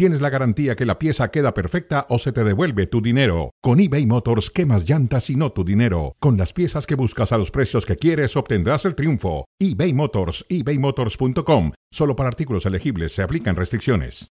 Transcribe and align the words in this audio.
tienes 0.00 0.22
la 0.22 0.30
garantía 0.30 0.76
que 0.76 0.86
la 0.86 0.98
pieza 0.98 1.30
queda 1.30 1.52
perfecta 1.52 2.06
o 2.08 2.18
se 2.18 2.32
te 2.32 2.42
devuelve 2.42 2.86
tu 2.86 3.02
dinero. 3.02 3.50
Con 3.60 3.80
eBay 3.80 4.06
Motors, 4.06 4.50
quemas 4.50 4.88
llantas 4.88 5.28
y 5.28 5.36
no 5.36 5.52
tu 5.52 5.62
dinero. 5.62 6.16
Con 6.20 6.38
las 6.38 6.54
piezas 6.54 6.86
que 6.86 6.94
buscas 6.94 7.32
a 7.32 7.36
los 7.36 7.50
precios 7.50 7.84
que 7.84 7.96
quieres, 7.96 8.34
obtendrás 8.34 8.86
el 8.86 8.94
triunfo. 8.94 9.44
eBay 9.58 9.92
Motors, 9.92 10.46
ebaymotors.com. 10.48 11.72
Solo 11.92 12.16
para 12.16 12.30
artículos 12.30 12.64
elegibles 12.64 13.12
se 13.12 13.22
aplican 13.22 13.56
restricciones. 13.56 14.28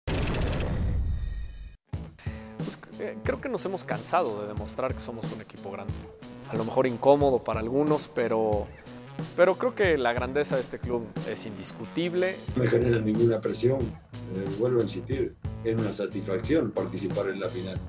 Pues, 2.60 2.80
eh, 3.02 3.18
creo 3.26 3.42
que 3.42 3.50
nos 3.50 3.66
hemos 3.66 3.84
cansado 3.84 4.44
de 4.44 4.48
demostrar 4.48 4.94
que 4.94 5.02
somos 5.02 5.30
un 5.34 5.42
equipo 5.42 5.70
grande. 5.70 5.92
A 6.50 6.56
lo 6.56 6.64
mejor 6.64 6.88
incómodo 6.88 7.44
para 7.44 7.60
algunos, 7.60 8.10
pero, 8.16 8.68
pero 9.36 9.56
creo 9.56 9.76
que 9.76 9.98
la 9.98 10.14
grandeza 10.14 10.56
de 10.56 10.62
este 10.62 10.80
club 10.80 11.06
es 11.30 11.46
indiscutible. 11.46 12.38
No 12.56 12.64
me 12.64 12.70
genera 12.70 13.00
ninguna 13.02 13.42
presión. 13.42 13.82
Eh, 14.34 14.46
vuelvo 14.58 14.80
a 14.80 14.84
insistir, 14.84 15.36
es 15.64 15.78
una 15.78 15.94
satisfacción 15.94 16.72
participar 16.72 17.30
en 17.30 17.40
la 17.40 17.48
final. 17.48 17.80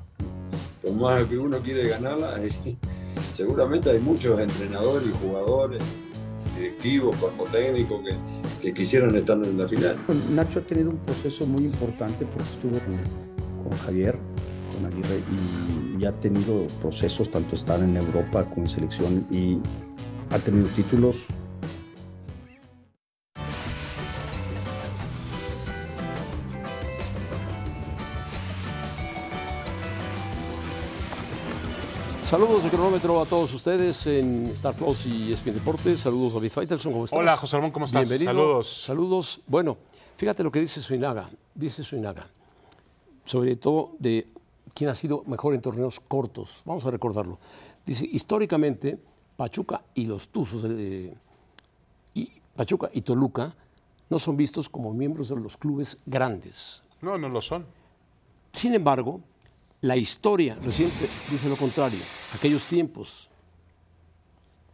Por 0.83 0.93
más 0.95 1.25
que 1.25 1.39
uno 1.39 1.59
quiere 1.59 1.89
ganarla, 1.89 2.41
seguramente 3.35 3.91
hay 3.91 3.99
muchos 3.99 4.41
entrenadores 4.41 5.11
jugadores, 5.23 5.83
directivos, 6.57 7.17
cuerpo 7.17 7.45
técnico 7.45 8.03
que, 8.03 8.15
que 8.61 8.75
quisieran 8.75 9.15
estar 9.15 9.37
en 9.37 9.59
la 9.59 9.69
final. 9.69 9.97
Nacho 10.31 10.61
ha 10.61 10.63
tenido 10.63 10.91
un 10.91 10.99
proceso 10.99 11.47
muy 11.47 11.65
importante 11.65 12.25
porque 12.27 12.49
estuvo 12.49 12.79
con, 12.81 13.69
con 13.69 13.79
Javier, 13.79 14.19
con 14.75 14.87
Aguirre, 14.87 15.23
y, 15.99 16.03
y, 16.03 16.07
ha 16.07 16.13
tenido 16.13 16.67
procesos, 16.81 17.31
tanto 17.31 17.57
estar 17.57 17.81
en 17.81 17.97
Europa 17.97 18.45
como 18.45 18.63
en 18.63 18.69
selección, 18.69 19.27
y 19.31 19.59
ha 20.31 20.39
tenido 20.39 20.69
títulos. 20.69 21.27
Saludos 32.29 32.63
de 32.63 32.69
cronómetro 32.69 33.23
a 33.23 33.25
todos 33.25 33.55
ustedes 33.55 34.07
en 34.07 34.49
Star 34.49 34.75
Plus 34.75 35.07
y 35.07 35.33
ESPN 35.33 35.55
Deportes. 35.55 36.03
Saludos 36.03 36.35
David 36.35 36.51
Faitelson, 36.51 36.93
¿cómo 36.93 37.07
estás? 37.07 37.19
Hola, 37.19 37.39
José 37.39 37.57
Ramón, 37.57 37.71
¿cómo 37.71 37.87
estás? 37.87 38.07
Bienvenido. 38.07 38.31
Saludos. 38.31 38.83
Saludos. 38.83 39.41
Bueno, 39.47 39.79
fíjate 40.19 40.43
lo 40.45 40.53
que 40.53 40.61
dice 40.61 40.83
Suinaga. 40.83 41.31
Dice 41.55 41.83
Suinaga, 41.83 42.29
sobre 43.25 43.57
todo 43.57 43.93
de 43.99 44.29
quién 44.75 44.91
ha 44.91 44.95
sido 44.95 45.23
mejor 45.25 45.55
en 45.55 45.63
torneos 45.63 46.01
cortos. 46.01 46.61
Vamos 46.67 46.85
a 46.85 46.91
recordarlo. 46.91 47.39
Dice, 47.87 48.05
históricamente, 48.05 48.99
Pachuca 49.35 49.83
y 49.95 50.05
los 50.05 50.29
Tuzos, 50.29 50.67
y 52.13 52.43
Pachuca 52.55 52.91
y 52.93 53.01
Toluca, 53.01 53.57
no 54.11 54.19
son 54.19 54.37
vistos 54.37 54.69
como 54.69 54.93
miembros 54.93 55.31
de 55.31 55.37
los 55.37 55.57
clubes 55.57 55.97
grandes. 56.05 56.83
No, 57.01 57.17
no 57.17 57.31
lo 57.31 57.41
son. 57.41 57.65
Sin 58.53 58.75
embargo, 58.75 59.23
la 59.81 59.97
historia 59.97 60.57
reciente 60.63 61.09
dice 61.31 61.49
lo 61.49 61.57
contrario. 61.57 62.01
Aquellos 62.35 62.65
tiempos 62.67 63.31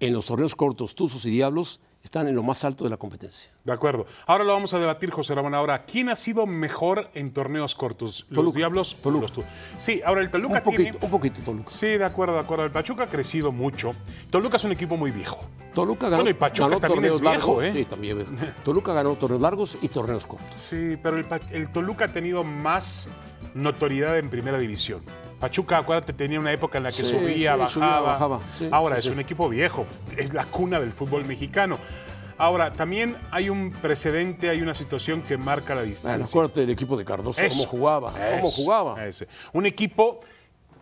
en 0.01 0.13
los 0.13 0.27
torneos 0.27 0.55
cortos, 0.55 0.95
Tuzos 0.95 1.25
y 1.27 1.31
Diablos 1.31 1.81
están 2.03 2.29
en 2.29 2.35
lo 2.35 2.43
más 2.43 2.63
alto 2.65 2.85
de 2.85 2.91
la 2.91 2.99
competencia. 2.99 3.51
De 3.65 3.73
acuerdo. 3.73 4.05
Ahora 4.27 4.45
lo 4.45 4.53
vamos 4.53 4.75
a 4.75 4.79
debatir, 4.79 5.11
José 5.11 5.35
Ramón. 5.35 5.55
Ahora, 5.55 5.87
¿quién 5.87 6.11
ha 6.11 6.17
sido 6.17 6.45
mejor 6.47 7.11
en 7.15 7.33
torneos 7.33 7.75
cortos? 7.75 8.27
¿Los 8.29 8.37
Toluca. 8.37 8.57
Diablos 8.59 8.97
Toluca. 9.03 9.19
o 9.19 9.23
los 9.23 9.33
Tuzos? 9.33 9.51
Sí, 9.79 10.03
ahora 10.05 10.21
el 10.21 10.31
Toluca 10.31 10.59
Un 10.59 10.65
poquito, 10.65 10.83
tiene... 10.83 10.99
un 11.01 11.11
poquito 11.11 11.41
Toluca. 11.43 11.71
Sí, 11.71 11.87
de 11.87 12.05
acuerdo, 12.05 12.35
de 12.35 12.41
acuerdo. 12.41 12.65
El 12.65 12.73
Pachuca 12.73 13.05
ha 13.05 13.09
crecido 13.09 13.53
mucho. 13.53 13.93
Toluca 14.31 14.59
es 14.59 14.65
un 14.65 14.73
equipo 14.73 14.99
muy 14.99 15.13
viejo. 15.13 15.41
Toluca 15.73 16.11
ganó, 16.11 16.25
Bueno, 16.25 16.31
y 16.31 16.35
Pachuca 16.35 16.69
ganó 16.69 16.81
también 16.81 17.03
torneos 17.11 17.15
es 17.15 17.21
viejo, 17.23 17.61
largos. 17.61 17.65
¿eh? 17.65 17.73
Sí, 17.73 17.85
también 17.87 18.19
viejo. 18.19 18.33
Toluca 18.65 18.93
ganó 18.93 19.17
torneos 19.17 19.41
largos 19.41 19.79
y 19.81 19.89
torneos 19.89 20.27
cortos. 20.27 20.61
Sí, 20.61 20.99
pero 21.03 21.17
el 21.53 21.73
Toluca 21.73 22.05
ha 22.05 22.13
tenido 22.13 22.45
más 22.45 23.09
notoriedad 23.55 24.19
en 24.19 24.29
primera 24.31 24.59
división. 24.59 25.01
Pachuca, 25.41 25.79
acuérdate, 25.79 26.13
tenía 26.13 26.41
una 26.41 26.53
época 26.53 26.79
en 26.79 26.85
la 26.85 26.91
que 26.91 27.03
Sí, 27.03 27.11
subía, 27.11 27.53
sí, 27.53 27.59
bajaba. 27.59 27.69
subía, 27.69 28.01
bajaba. 28.01 28.41
Sí, 28.59 28.69
Ahora 28.71 28.99
es 28.99 29.07
un 29.07 29.21
equipo 29.21 29.49
viejo, 29.49 29.87
es 30.17 30.33
la 30.33 30.45
cuna 30.47 30.81
del 30.81 30.93
fútbol 30.93 31.25
mexicano. 31.25 31.79
Ahora, 32.37 32.73
también 32.73 33.17
hay 33.31 33.49
un 33.49 33.71
precedente, 33.71 34.49
hay 34.51 34.61
una 34.61 34.75
situación 34.75 35.23
que 35.23 35.37
marca 35.37 35.75
la 35.75 35.83
Bueno, 35.83 35.91
distancia. 35.91 36.27
acuérdate 36.27 36.61
del 36.61 36.71
equipo 36.71 36.97
de 36.97 37.05
Cardoso, 37.05 37.41
Eso, 37.41 37.59
cómo 37.59 37.71
jugaba, 37.71 38.13
cómo 38.13 38.51
jugaba. 38.51 39.07
ese. 39.07 39.29
Un 39.53 39.67
equipo, 39.67 40.21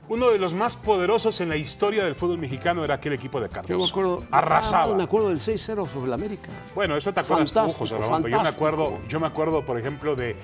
uno 0.09 0.31
de 0.31 0.39
los 0.39 0.55
más 0.55 0.77
poderosos 0.77 1.41
en 1.43 1.51
la 1.51 1.57
historia 1.57 2.05
del 2.05 2.15
fútbol 2.15 2.39
mexicano 2.39 2.85
era 2.85 2.95
aquel 2.95 3.13
equipo 3.13 3.39
de 3.41 3.49
Yo 3.49 3.53
Carlos. 3.53 3.83
me 3.83 3.89
acuerdo, 3.91 4.25
Arrasaba. 4.31 4.95
Ah, 4.95 4.97
me 4.97 5.03
acuerdo 5.03 5.29
del 5.29 5.41
6-0 5.41 5.87
sobre 5.87 6.07
el 6.07 6.13
América. 6.15 6.49
Bueno, 6.75 6.97
eso 6.97 7.13
te 7.13 7.21
acuerdas 7.21 7.51
tú, 7.53 7.59
Fantástico, 7.59 7.85
José 7.87 7.99
Ramón, 7.99 8.23
pero 8.23 8.37
Yo 8.39 8.43
me 8.43 8.49
acuerdo, 8.49 8.99
yo 9.09 9.21
me 9.21 9.27
acuerdo, 9.27 9.63
por 9.67 9.79
ejemplo, 9.79 10.17
de, 10.17 10.37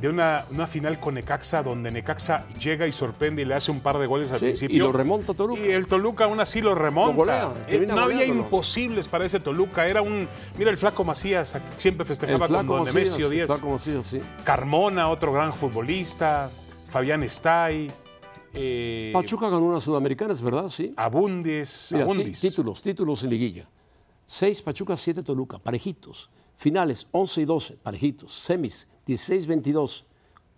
de 0.00 0.08
una, 0.08 0.44
una 0.50 0.66
final 0.66 1.00
con 1.00 1.14
Necaxa 1.14 1.62
donde 1.62 1.90
Necaxa 1.90 2.46
llega 2.58 2.86
y 2.86 2.92
sorprende 2.92 3.42
y 3.42 3.44
le 3.46 3.54
hace 3.54 3.70
un 3.70 3.80
par 3.80 3.98
de 3.98 4.06
goles 4.06 4.30
al 4.30 4.40
Sí, 4.40 4.44
principio. 4.46 4.76
y 4.76 4.78
lo 4.78 4.92
remonta 4.92 5.32
Toluca. 5.32 5.60
Y 5.60 5.70
el 5.70 5.86
Toluca 5.86 6.24
aún 6.24 6.38
así 6.40 6.60
lo 6.60 6.74
remonta. 6.74 7.12
Lo 7.12 7.16
golea, 7.16 7.52
Eh, 7.68 7.84
no 7.88 8.00
había 8.00 8.24
imposibles 8.26 9.08
para 9.08 9.24
ese 9.24 9.40
Toluca. 9.40 9.86
Era 9.86 10.02
un. 10.02 10.28
Mira 10.58 10.70
el 10.70 10.76
flaco 10.76 11.02
Macías, 11.04 11.56
siempre 11.76 12.04
festejaba 12.04 12.46
con 12.46 12.66
Don 12.66 12.84
Nemesio 12.84 13.30
Díaz. 13.30 13.46
Flaco 13.46 13.70
Macías, 13.70 14.06
sí. 14.06 14.20
Carmona, 14.44 15.08
otro 15.08 15.32
gran 15.32 15.52
futbolista. 15.52 16.50
Fabián 16.90 17.22
Estay. 17.22 17.90
eh, 18.54 19.10
Pachuca 19.12 19.48
ganó 19.48 19.66
una 19.66 19.80
sudamericana, 19.80 20.32
es 20.32 20.40
verdad, 20.42 20.68
sí. 20.68 20.92
Abundis. 20.96 21.88
Mira, 21.92 22.04
Abundis. 22.04 22.40
títulos, 22.40 22.82
títulos 22.82 23.22
en 23.24 23.30
liguilla. 23.30 23.68
6 24.26 24.62
Pachuca, 24.62 24.96
7 24.96 25.22
Toluca, 25.22 25.58
parejitos. 25.58 26.30
Finales 26.56 27.06
11 27.12 27.40
y 27.42 27.44
12, 27.44 27.74
parejitos. 27.82 28.32
Semis 28.32 28.88
16-22. 29.06 30.04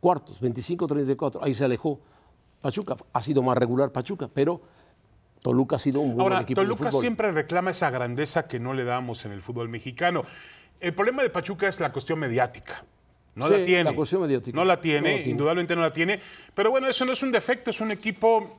Cuartos 0.01 0.41
25-34. 0.43 1.41
Ahí 1.43 1.55
se 1.55 1.65
alejó. 1.65 2.01
Pachuca 2.61 2.97
ha 3.13 3.23
sido 3.23 3.43
más 3.43 3.57
regular 3.59 3.91
Pachuca, 3.93 4.29
pero 4.33 4.61
Toluca 5.43 5.77
ha 5.77 5.79
sido 5.79 6.01
un 6.01 6.15
muy 6.15 6.21
Ahora, 6.23 6.37
buen 6.37 6.43
equipo 6.45 6.61
de 6.61 6.67
Toluca 6.67 6.91
fútbol. 6.91 7.01
siempre 7.01 7.31
reclama 7.33 7.71
esa 7.71 7.91
grandeza 7.91 8.49
que 8.49 8.59
no 8.59 8.75
le 8.75 8.85
damos 8.85 9.25
en 9.25 9.33
el 9.33 9.43
fútbol 9.43 9.69
mexicano. 9.69 10.25
El 10.81 10.95
problema 10.95 11.23
de 11.23 11.31
Pachuca 11.31 11.69
es 11.69 11.79
la 11.81 11.93
cuestión 11.93 12.19
mediática. 12.19 12.85
No 13.35 13.47
Sí, 13.47 13.53
la 13.53 13.65
tiene. 13.65 13.85
la 13.85 13.93
cuestión 13.95 14.23
mediática. 14.23 14.57
No 14.57 14.65
la 14.65 14.81
tiene, 14.81 15.01
No 15.01 15.07
la 15.09 15.23
tiene. 15.23 15.31
indudablemente 15.31 15.77
no 15.77 15.83
la 15.83 15.93
tiene. 15.93 16.21
Pero 16.55 16.71
bueno, 16.71 16.89
eso 16.89 17.05
no 17.05 17.13
es 17.13 17.23
un 17.23 17.31
defecto, 17.31 17.71
es 17.71 17.81
un 17.81 17.93
equipo 17.93 18.59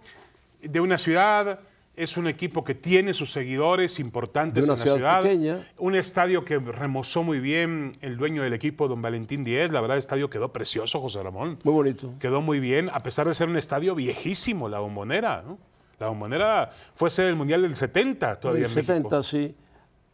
de 0.61 0.79
una 0.79 0.97
ciudad, 0.97 1.59
es 1.99 2.17
un 2.17 2.27
equipo 2.27 2.63
que 2.63 2.73
tiene 2.75 3.13
sus 3.13 3.31
seguidores 3.31 3.99
importantes 3.99 4.63
en 4.63 4.69
la 4.69 4.75
ciudad 4.75 4.95
ciudad. 4.95 5.21
pequeña. 5.23 5.67
Un 5.77 5.95
estadio 5.95 6.45
que 6.45 6.57
remozó 6.57 7.23
muy 7.23 7.39
bien 7.39 7.97
el 8.01 8.17
dueño 8.17 8.41
del 8.43 8.53
equipo, 8.53 8.87
don 8.87 9.01
Valentín 9.01 9.43
Díez. 9.43 9.71
La 9.71 9.81
verdad, 9.81 9.97
el 9.97 9.99
estadio 9.99 10.29
quedó 10.29 10.53
precioso, 10.53 10.99
José 10.99 11.21
Ramón. 11.21 11.59
Muy 11.63 11.73
bonito. 11.73 12.13
Quedó 12.19 12.41
muy 12.41 12.59
bien, 12.59 12.89
a 12.93 13.03
pesar 13.03 13.27
de 13.27 13.33
ser 13.33 13.49
un 13.49 13.57
estadio 13.57 13.95
viejísimo, 13.95 14.69
la 14.69 14.79
bombonera. 14.79 15.43
¿no? 15.45 15.57
La 15.99 16.07
bombonera 16.07 16.69
fue 16.93 17.09
sede 17.09 17.27
del 17.27 17.35
Mundial 17.35 17.61
del 17.61 17.75
70 17.75 18.39
todavía 18.39 18.66
El 18.66 18.69
en 18.71 18.75
México. 18.75 18.93
70, 18.93 19.23
sí. 19.23 19.55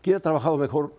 ¿Quién 0.01 0.15
ha 0.15 0.19
trabajado 0.19 0.57
mejor? 0.57 0.95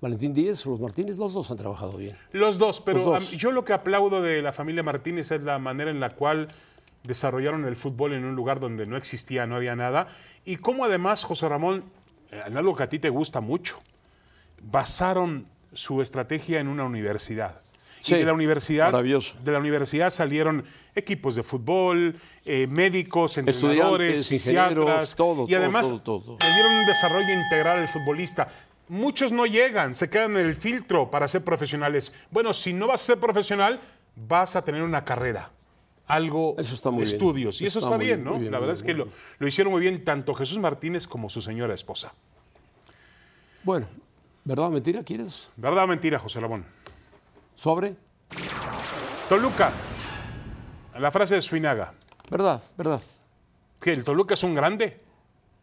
Valentín 0.00 0.34
Díez 0.34 0.66
o 0.66 0.70
los 0.70 0.80
Martínez, 0.80 1.16
los 1.16 1.32
dos 1.32 1.48
han 1.52 1.56
trabajado 1.56 1.96
bien. 1.96 2.16
Los 2.32 2.58
dos, 2.58 2.80
pero 2.80 2.98
Los 2.98 3.06
dos. 3.06 3.32
am- 3.32 3.38
yo 3.38 3.52
lo 3.52 3.64
que 3.64 3.72
aplaudo 3.72 4.20
de 4.20 4.42
la 4.42 4.52
familia 4.52 4.82
Martínez 4.82 5.30
es 5.30 5.44
la 5.44 5.60
manera 5.60 5.92
en 5.92 6.00
la 6.00 6.10
cual 6.10 6.48
desarrollaron 7.04 7.64
el 7.64 7.76
fútbol 7.76 8.14
en 8.14 8.24
un 8.24 8.34
lugar 8.34 8.60
donde 8.60 8.86
no 8.86 8.96
existía, 8.96 9.46
no 9.46 9.56
había 9.56 9.76
nada. 9.76 10.08
Y 10.44 10.56
cómo 10.56 10.84
además, 10.84 11.24
José 11.24 11.48
Ramón, 11.48 11.84
eh, 12.30 12.42
en 12.46 12.56
algo 12.56 12.74
que 12.74 12.82
a 12.82 12.88
ti 12.88 12.98
te 12.98 13.10
gusta 13.10 13.40
mucho, 13.40 13.78
basaron 14.60 15.46
su 15.72 16.02
estrategia 16.02 16.60
en 16.60 16.68
una 16.68 16.84
universidad. 16.84 17.60
Sí, 18.00 18.14
y 18.14 18.18
de 18.18 18.24
la 18.24 18.32
universidad, 18.32 18.92
de 18.92 19.52
la 19.52 19.58
universidad 19.58 20.10
salieron 20.10 20.64
equipos 20.94 21.36
de 21.36 21.44
fútbol, 21.44 22.16
eh, 22.44 22.66
médicos, 22.66 23.38
entrenadores, 23.38 24.26
fisiatras, 24.26 25.14
todo, 25.14 25.46
y 25.48 25.54
además 25.54 25.88
todo, 25.88 26.20
todo. 26.20 26.36
le 26.40 26.54
dieron 26.54 26.72
un 26.72 26.86
desarrollo 26.86 27.32
integral 27.32 27.78
al 27.78 27.88
futbolista. 27.88 28.48
Muchos 28.88 29.30
no 29.30 29.46
llegan, 29.46 29.94
se 29.94 30.10
quedan 30.10 30.36
en 30.36 30.46
el 30.46 30.56
filtro 30.56 31.10
para 31.10 31.28
ser 31.28 31.44
profesionales. 31.44 32.12
Bueno, 32.30 32.52
si 32.52 32.72
no 32.72 32.88
vas 32.88 33.02
a 33.02 33.04
ser 33.04 33.18
profesional, 33.18 33.80
vas 34.16 34.56
a 34.56 34.64
tener 34.64 34.82
una 34.82 35.04
carrera, 35.04 35.50
algo 36.12 36.54
Eso 36.58 36.74
está 36.74 36.90
muy 36.90 37.04
bien. 37.04 37.14
estudios. 37.14 37.60
Y 37.60 37.66
eso 37.66 37.78
Está 37.78 37.96
bien, 37.96 38.22
bien, 38.22 38.24
¿no? 38.24 38.38
bien, 38.38 38.52
La 38.52 38.58
verdad 38.58 38.74
bien, 38.74 38.76
es 38.76 38.82
que 38.82 38.94
lo, 38.94 39.08
lo 39.38 39.46
hicieron 39.48 39.72
muy 39.72 39.80
bien 39.80 40.04
tanto 40.04 40.34
Jesús 40.34 40.58
Martínez 40.58 41.06
como 41.06 41.28
su 41.28 41.40
señora 41.40 41.74
esposa. 41.74 42.12
Bueno, 43.64 43.86
¿verdad 44.44 44.66
o 44.66 44.70
mentira 44.70 45.02
quieres? 45.02 45.50
¿Verdad 45.56 45.84
o 45.84 45.86
mentira, 45.86 46.18
José 46.18 46.40
Ramón? 46.40 46.64
¿Sobre? 47.54 47.96
Toluca, 49.28 49.72
la 50.98 51.10
frase 51.10 51.36
de 51.36 51.42
Suinaga, 51.42 51.94
¿Verdad? 52.30 52.62
¿Verdad? 52.76 53.02
que 53.80 53.92
el 53.92 54.04
Toluca 54.04 54.34
es 54.34 54.42
un 54.42 54.54
grande. 54.54 55.00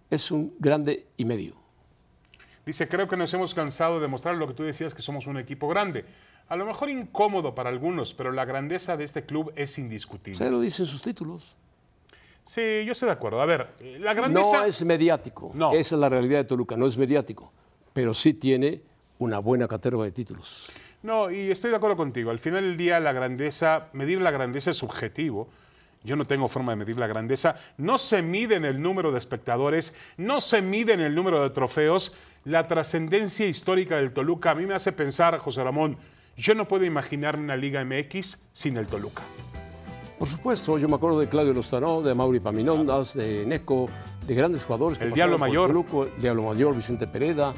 Es 0.09 0.29
un 0.31 0.53
grande 0.59 1.07
y 1.17 1.25
medio. 1.25 1.55
Dice, 2.65 2.87
creo 2.87 3.07
que 3.07 3.15
nos 3.15 3.33
hemos 3.33 3.53
cansado 3.53 3.95
de 3.95 4.01
demostrar 4.01 4.35
lo 4.35 4.47
que 4.47 4.53
tú 4.53 4.63
decías, 4.63 4.93
que 4.93 5.01
somos 5.01 5.25
un 5.27 5.37
equipo 5.37 5.67
grande. 5.67 6.05
A 6.49 6.55
lo 6.55 6.65
mejor 6.65 6.89
incómodo 6.89 7.53
para 7.53 7.69
algunos, 7.69 8.13
pero 8.13 8.31
la 8.31 8.43
grandeza 8.43 8.97
de 8.97 9.03
este 9.03 9.23
club 9.23 9.53
es 9.55 9.77
indiscutible. 9.77 10.37
Se 10.37 10.49
lo 10.49 10.59
dicen 10.59 10.85
sus 10.87 11.01
títulos. 11.01 11.55
Sí, 12.43 12.83
yo 12.83 12.93
estoy 12.93 13.05
de 13.05 13.13
acuerdo. 13.13 13.39
A 13.41 13.45
ver, 13.45 13.69
la 13.99 14.15
grandeza... 14.15 14.61
No 14.61 14.65
es 14.65 14.83
mediático. 14.83 15.51
No. 15.53 15.71
Esa 15.71 15.95
es 15.95 16.01
la 16.01 16.09
realidad 16.09 16.39
de 16.39 16.45
Toluca, 16.45 16.75
no 16.75 16.87
es 16.87 16.97
mediático. 16.97 17.53
Pero 17.93 18.15
sí 18.15 18.33
tiene 18.33 18.81
una 19.19 19.37
buena 19.37 19.67
caterva 19.67 20.03
de 20.03 20.11
títulos. 20.11 20.71
No, 21.03 21.29
y 21.29 21.51
estoy 21.51 21.69
de 21.69 21.77
acuerdo 21.77 21.95
contigo. 21.95 22.31
Al 22.31 22.39
final 22.39 22.63
del 22.63 22.77
día, 22.77 22.99
la 22.99 23.13
grandeza, 23.13 23.89
medir 23.93 24.19
la 24.19 24.31
grandeza 24.31 24.71
es 24.71 24.77
subjetivo. 24.77 25.49
Yo 26.03 26.15
no 26.15 26.25
tengo 26.25 26.47
forma 26.47 26.71
de 26.71 26.77
medir 26.77 26.97
la 26.97 27.05
grandeza. 27.07 27.57
No 27.77 27.99
se 27.99 28.21
mide 28.21 28.55
en 28.55 28.65
el 28.65 28.81
número 28.81 29.11
de 29.11 29.19
espectadores, 29.19 29.95
no 30.17 30.41
se 30.41 30.61
mide 30.61 30.93
en 30.93 31.01
el 31.01 31.13
número 31.13 31.43
de 31.43 31.51
trofeos. 31.51 32.17
La 32.45 32.67
trascendencia 32.67 33.45
histórica 33.45 33.97
del 33.97 34.13
Toluca 34.13 34.51
a 34.51 34.55
mí 34.55 34.65
me 34.65 34.73
hace 34.73 34.91
pensar, 34.93 35.37
José 35.37 35.63
Ramón, 35.63 35.97
yo 36.39 36.55
no 36.55 36.67
puedo 36.67 36.85
imaginarme 36.85 37.43
una 37.43 37.55
Liga 37.57 37.83
MX 37.83 38.49
sin 38.53 38.77
el 38.77 38.87
Toluca. 38.87 39.23
Por 40.17 40.27
supuesto, 40.27 40.77
yo 40.77 40.87
me 40.89 40.95
acuerdo 40.95 41.19
de 41.19 41.27
Claudio 41.29 41.53
Lozano, 41.53 42.01
de 42.01 42.13
Mauri 42.13 42.39
Paminondas, 42.39 43.13
de 43.13 43.45
Neco, 43.45 43.87
de 44.25 44.35
grandes 44.35 44.63
jugadores. 44.65 44.97
que 44.97 45.05
El 45.05 45.13
Diablo 45.13 45.37
Mayor. 45.37 45.67
Toluca, 45.69 46.11
el 46.15 46.21
Diablo 46.21 46.43
Mayor, 46.43 46.75
Vicente 46.75 47.07
Pereda, 47.07 47.53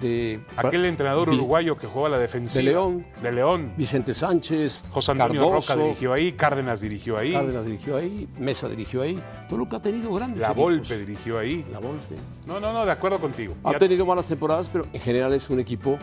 de 0.00 0.40
Aquel 0.56 0.84
entrenador 0.84 1.30
Vi- 1.30 1.36
uruguayo 1.36 1.76
que 1.76 1.86
jugaba 1.86 2.10
la 2.10 2.18
defensiva. 2.18 2.62
De 2.64 2.70
León. 2.70 3.06
De 3.22 3.32
León. 3.32 3.72
Vicente 3.76 4.12
Sánchez, 4.14 4.84
José 4.90 5.12
Antonio 5.12 5.42
Cardoso, 5.42 5.72
Roca 5.74 5.82
dirigió 5.84 6.12
ahí, 6.12 6.32
Cárdenas 6.32 6.80
dirigió 6.80 7.16
ahí, 7.18 7.32
Cárdenas 7.32 7.64
dirigió 7.66 7.96
ahí, 7.96 8.28
Mesa 8.38 8.68
dirigió 8.68 9.02
ahí. 9.02 9.20
Toluca 9.48 9.76
ha 9.78 9.82
tenido 9.82 10.12
grandes 10.14 10.40
La 10.40 10.48
equipos. 10.48 10.64
Volpe 10.64 10.98
dirigió 10.98 11.38
ahí. 11.38 11.64
La 11.72 11.78
Volpe. 11.78 12.16
No, 12.46 12.60
no, 12.60 12.72
no, 12.72 12.84
de 12.84 12.92
acuerdo 12.92 13.18
contigo. 13.18 13.54
Ha 13.64 13.72
Ya- 13.72 13.78
tenido 13.78 14.04
malas 14.06 14.26
temporadas, 14.26 14.68
pero 14.68 14.86
en 14.92 15.00
general 15.00 15.32
es 15.32 15.48
un 15.50 15.58
equipo 15.60 15.98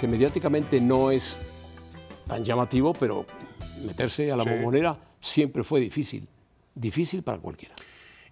que 0.00 0.06
mediáticamente 0.08 0.80
no 0.80 1.10
es 1.10 1.38
tan 2.28 2.44
llamativo, 2.44 2.92
pero 2.94 3.26
meterse 3.84 4.30
a 4.30 4.36
la 4.36 4.44
Sí. 4.44 4.50
bombonera 4.50 4.98
siempre 5.18 5.64
fue 5.64 5.80
difícil. 5.80 6.28
Difícil 6.74 7.22
para 7.22 7.38
cualquiera. 7.38 7.74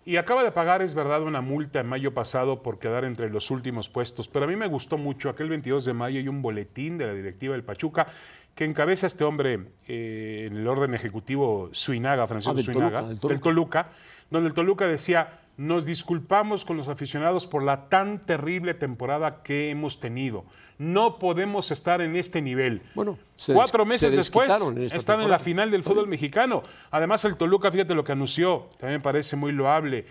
Y 0.05 0.19
acaba 0.19 0.45
de 0.45 0.53
pagar, 0.53 0.83
es 0.83 0.95
verdad, 0.95 1.23
una 1.23 1.41
multa 1.41 1.81
en 1.81 1.89
mayo 1.89 2.15
pasado 2.15 2.63
por 2.63 2.79
quedar 2.79 3.05
entre 3.05 3.29
los 3.29 3.51
últimos 3.51 3.89
puestos. 3.89 4.29
Pero 4.29 4.45
a 4.45 4.49
mí 4.49 4.55
me 4.55 4.69
gustó 4.69 4.99
mucho. 4.99 5.29
Aquel 5.29 5.49
22 5.49 5.85
de 5.85 5.95
mayo 5.95 6.21
hay 6.21 6.29
un 6.29 6.43
boletín 6.43 6.97
de 6.97 7.07
la 7.09 7.13
directiva 7.15 7.55
del 7.55 7.65
Pachuca 7.65 8.07
que 8.55 8.65
encabeza 8.65 9.09
este 9.09 9.25
hombre 9.25 9.67
eh, 9.89 10.45
en 10.49 10.57
el 10.59 10.69
orden 10.69 10.95
ejecutivo 10.95 11.71
Suinaga, 11.73 12.27
Francisco 12.29 12.53
Ah, 12.53 12.55
del 12.55 12.65
Suinaga, 12.65 13.01
Toluca, 13.01 13.29
del. 13.29 13.41
Toluca, 13.41 13.89
donde 14.31 14.49
el 14.49 14.55
Toluca 14.55 14.87
decía, 14.87 15.41
nos 15.57 15.85
disculpamos 15.85 16.65
con 16.65 16.77
los 16.77 16.87
aficionados 16.87 17.49
por 17.49 17.65
la 17.65 17.89
tan 17.89 18.21
terrible 18.21 18.75
temporada 18.75 19.43
que 19.43 19.71
hemos 19.71 19.99
tenido. 19.99 20.45
No 20.79 21.19
podemos 21.19 21.71
estar 21.71 22.01
en 22.03 22.17
este 22.17 22.43
nivel. 22.43 22.83
Bueno, 22.95 23.19
Cuatro 23.53 23.87
meses 23.87 24.11
se 24.11 24.17
después 24.17 24.51
en 24.63 24.83
están 24.83 25.21
en 25.23 25.31
la 25.31 25.39
final 25.39 25.71
del 25.71 25.83
fútbol 25.83 26.07
mexicano. 26.07 26.63
Además, 26.91 27.25
el 27.25 27.37
Toluca, 27.37 27.73
fíjate 27.73 27.95
lo 27.95 28.05
que 28.05 28.13
anunció, 28.13 28.69
también 28.79 29.01
me 29.01 29.03
parece 29.03 29.37
muy 29.37 29.53
loable. 29.53 30.05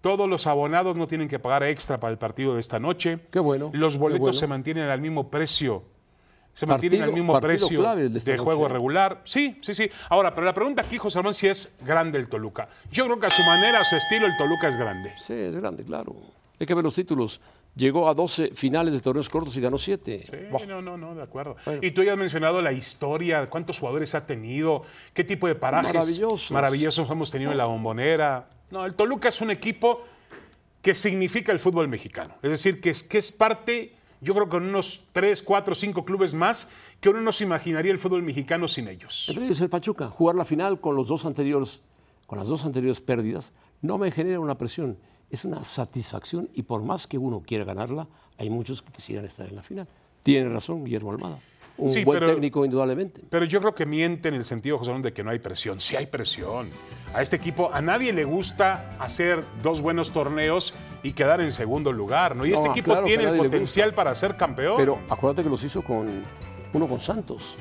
Todos 0.00 0.28
los 0.28 0.46
abonados 0.46 0.96
no 0.96 1.06
tienen 1.06 1.28
que 1.28 1.38
pagar 1.38 1.62
extra 1.64 1.98
para 2.00 2.12
el 2.12 2.18
partido 2.18 2.54
de 2.54 2.60
esta 2.60 2.78
noche. 2.80 3.20
Qué 3.30 3.38
bueno, 3.38 3.70
Los 3.72 3.98
boletos 3.98 4.20
bueno. 4.20 4.32
se 4.34 4.46
mantienen 4.46 4.88
al 4.88 5.00
mismo 5.00 5.30
precio. 5.30 5.84
Se 6.54 6.66
mantienen 6.66 7.02
al 7.02 7.12
mismo 7.12 7.40
precio 7.40 7.94
de 7.96 8.38
juego 8.38 8.62
noche. 8.62 8.74
regular. 8.74 9.20
Sí, 9.24 9.58
sí, 9.62 9.72
sí. 9.72 9.90
Ahora, 10.10 10.34
pero 10.34 10.44
la 10.44 10.52
pregunta 10.52 10.82
aquí, 10.82 10.98
José 10.98 11.18
Ramón, 11.18 11.34
si 11.34 11.48
es 11.48 11.78
grande 11.80 12.18
el 12.18 12.28
Toluca. 12.28 12.68
Yo 12.90 13.04
creo 13.06 13.18
que 13.18 13.26
a 13.26 13.30
su 13.30 13.42
manera, 13.42 13.80
a 13.80 13.84
su 13.84 13.96
estilo, 13.96 14.26
el 14.26 14.36
Toluca 14.36 14.68
es 14.68 14.76
grande. 14.76 15.14
Sí, 15.16 15.32
es 15.32 15.56
grande, 15.56 15.82
claro. 15.84 16.14
Hay 16.60 16.66
que 16.66 16.74
ver 16.74 16.84
los 16.84 16.94
títulos. 16.94 17.40
Llegó 17.74 18.08
a 18.08 18.14
12 18.14 18.50
finales 18.54 18.92
de 18.92 19.00
torneos 19.00 19.30
cortos 19.30 19.56
y 19.56 19.60
ganó 19.60 19.78
7. 19.78 20.26
Sí, 20.30 20.66
no, 20.68 20.82
no, 20.82 20.98
no, 20.98 21.14
de 21.14 21.22
acuerdo. 21.22 21.56
Y 21.80 21.92
tú 21.92 22.02
ya 22.02 22.12
has 22.12 22.18
mencionado 22.18 22.60
la 22.60 22.72
historia, 22.72 23.48
cuántos 23.48 23.78
jugadores 23.78 24.14
ha 24.14 24.26
tenido, 24.26 24.82
qué 25.14 25.24
tipo 25.24 25.46
de 25.46 25.54
parajes 25.54 25.94
Maravillosos. 25.94 26.50
maravillosos 26.50 27.10
hemos 27.10 27.30
tenido 27.30 27.50
en 27.50 27.56
la 27.56 27.64
bombonera. 27.64 28.50
No, 28.70 28.84
el 28.84 28.94
Toluca 28.94 29.30
es 29.30 29.40
un 29.40 29.50
equipo 29.50 30.02
que 30.82 30.94
significa 30.94 31.50
el 31.52 31.60
fútbol 31.60 31.88
mexicano. 31.88 32.34
Es 32.42 32.50
decir, 32.50 32.80
que 32.80 32.90
es, 32.90 33.02
que 33.02 33.16
es 33.16 33.32
parte, 33.32 33.94
yo 34.20 34.34
creo 34.34 34.50
que 34.50 34.56
en 34.58 34.64
unos 34.64 35.08
3, 35.12 35.42
4, 35.42 35.74
5 35.74 36.04
clubes 36.04 36.34
más, 36.34 36.72
que 37.00 37.08
uno 37.08 37.22
no 37.22 37.32
se 37.32 37.44
imaginaría 37.44 37.92
el 37.92 37.98
fútbol 37.98 38.22
mexicano 38.22 38.68
sin 38.68 38.88
ellos. 38.88 39.26
Entre 39.28 39.46
ellos 39.46 39.60
el 39.62 39.70
Pachuca. 39.70 40.10
Jugar 40.10 40.36
la 40.36 40.44
final 40.44 40.78
con 40.80 40.94
los 40.94 41.08
dos 41.08 41.24
anteriores, 41.24 41.80
con 42.26 42.38
las 42.38 42.48
dos 42.48 42.66
anteriores 42.66 43.00
pérdidas, 43.00 43.54
no 43.80 43.96
me 43.96 44.10
genera 44.10 44.40
una 44.40 44.58
presión. 44.58 44.98
Es 45.32 45.44
una 45.46 45.64
satisfacción 45.64 46.48
y 46.54 46.62
por 46.62 46.82
más 46.82 47.06
que 47.06 47.16
uno 47.16 47.40
quiera 47.44 47.64
ganarla, 47.64 48.06
hay 48.38 48.50
muchos 48.50 48.82
que 48.82 48.92
quisieran 48.92 49.24
estar 49.24 49.48
en 49.48 49.56
la 49.56 49.62
final. 49.62 49.88
Tiene 50.22 50.48
razón 50.50 50.84
Guillermo 50.84 51.10
Almada. 51.10 51.38
Un 51.78 51.90
Sí, 51.90 52.04
buen 52.04 52.20
pero- 52.20 52.32
técnico, 52.34 52.64
indudablemente. 52.66 53.22
Pero 53.30 53.46
yo 53.46 53.58
creo 53.60 53.74
que 53.74 53.86
miente 53.86 54.28
en 54.28 54.34
el 54.34 54.44
sentido, 54.44 54.76
José 54.76 54.90
Ramón, 54.90 55.02
de 55.02 55.14
que 55.14 55.24
no 55.24 55.30
hay 55.30 55.38
presión. 55.38 55.80
Sí 55.80 55.96
hay 55.96 56.04
presión. 56.06 56.68
A 57.14 57.22
este 57.22 57.36
equipo, 57.36 57.70
a 57.72 57.80
nadie 57.80 58.12
le 58.12 58.24
gusta 58.24 58.94
hacer 59.00 59.42
dos 59.62 59.80
buenos 59.80 60.10
torneos 60.10 60.74
y 61.02 61.12
quedar 61.12 61.40
en 61.40 61.50
segundo 61.50 61.90
lugar, 61.92 62.36
¿no? 62.36 62.44
Y 62.44 62.52
este 62.52 62.68
equipo 62.68 62.90
claro 62.92 63.06
tiene 63.06 63.24
el 63.24 63.38
potencial 63.38 63.94
para 63.94 64.14
ser 64.14 64.36
campeón. 64.36 64.74
Pero 64.76 64.98
acuérdate 65.08 65.42
que 65.42 65.48
los 65.48 65.64
hizo 65.64 65.82
con 65.82 66.10
uno 66.74 66.86
con 66.86 67.00
Santos 67.00 67.56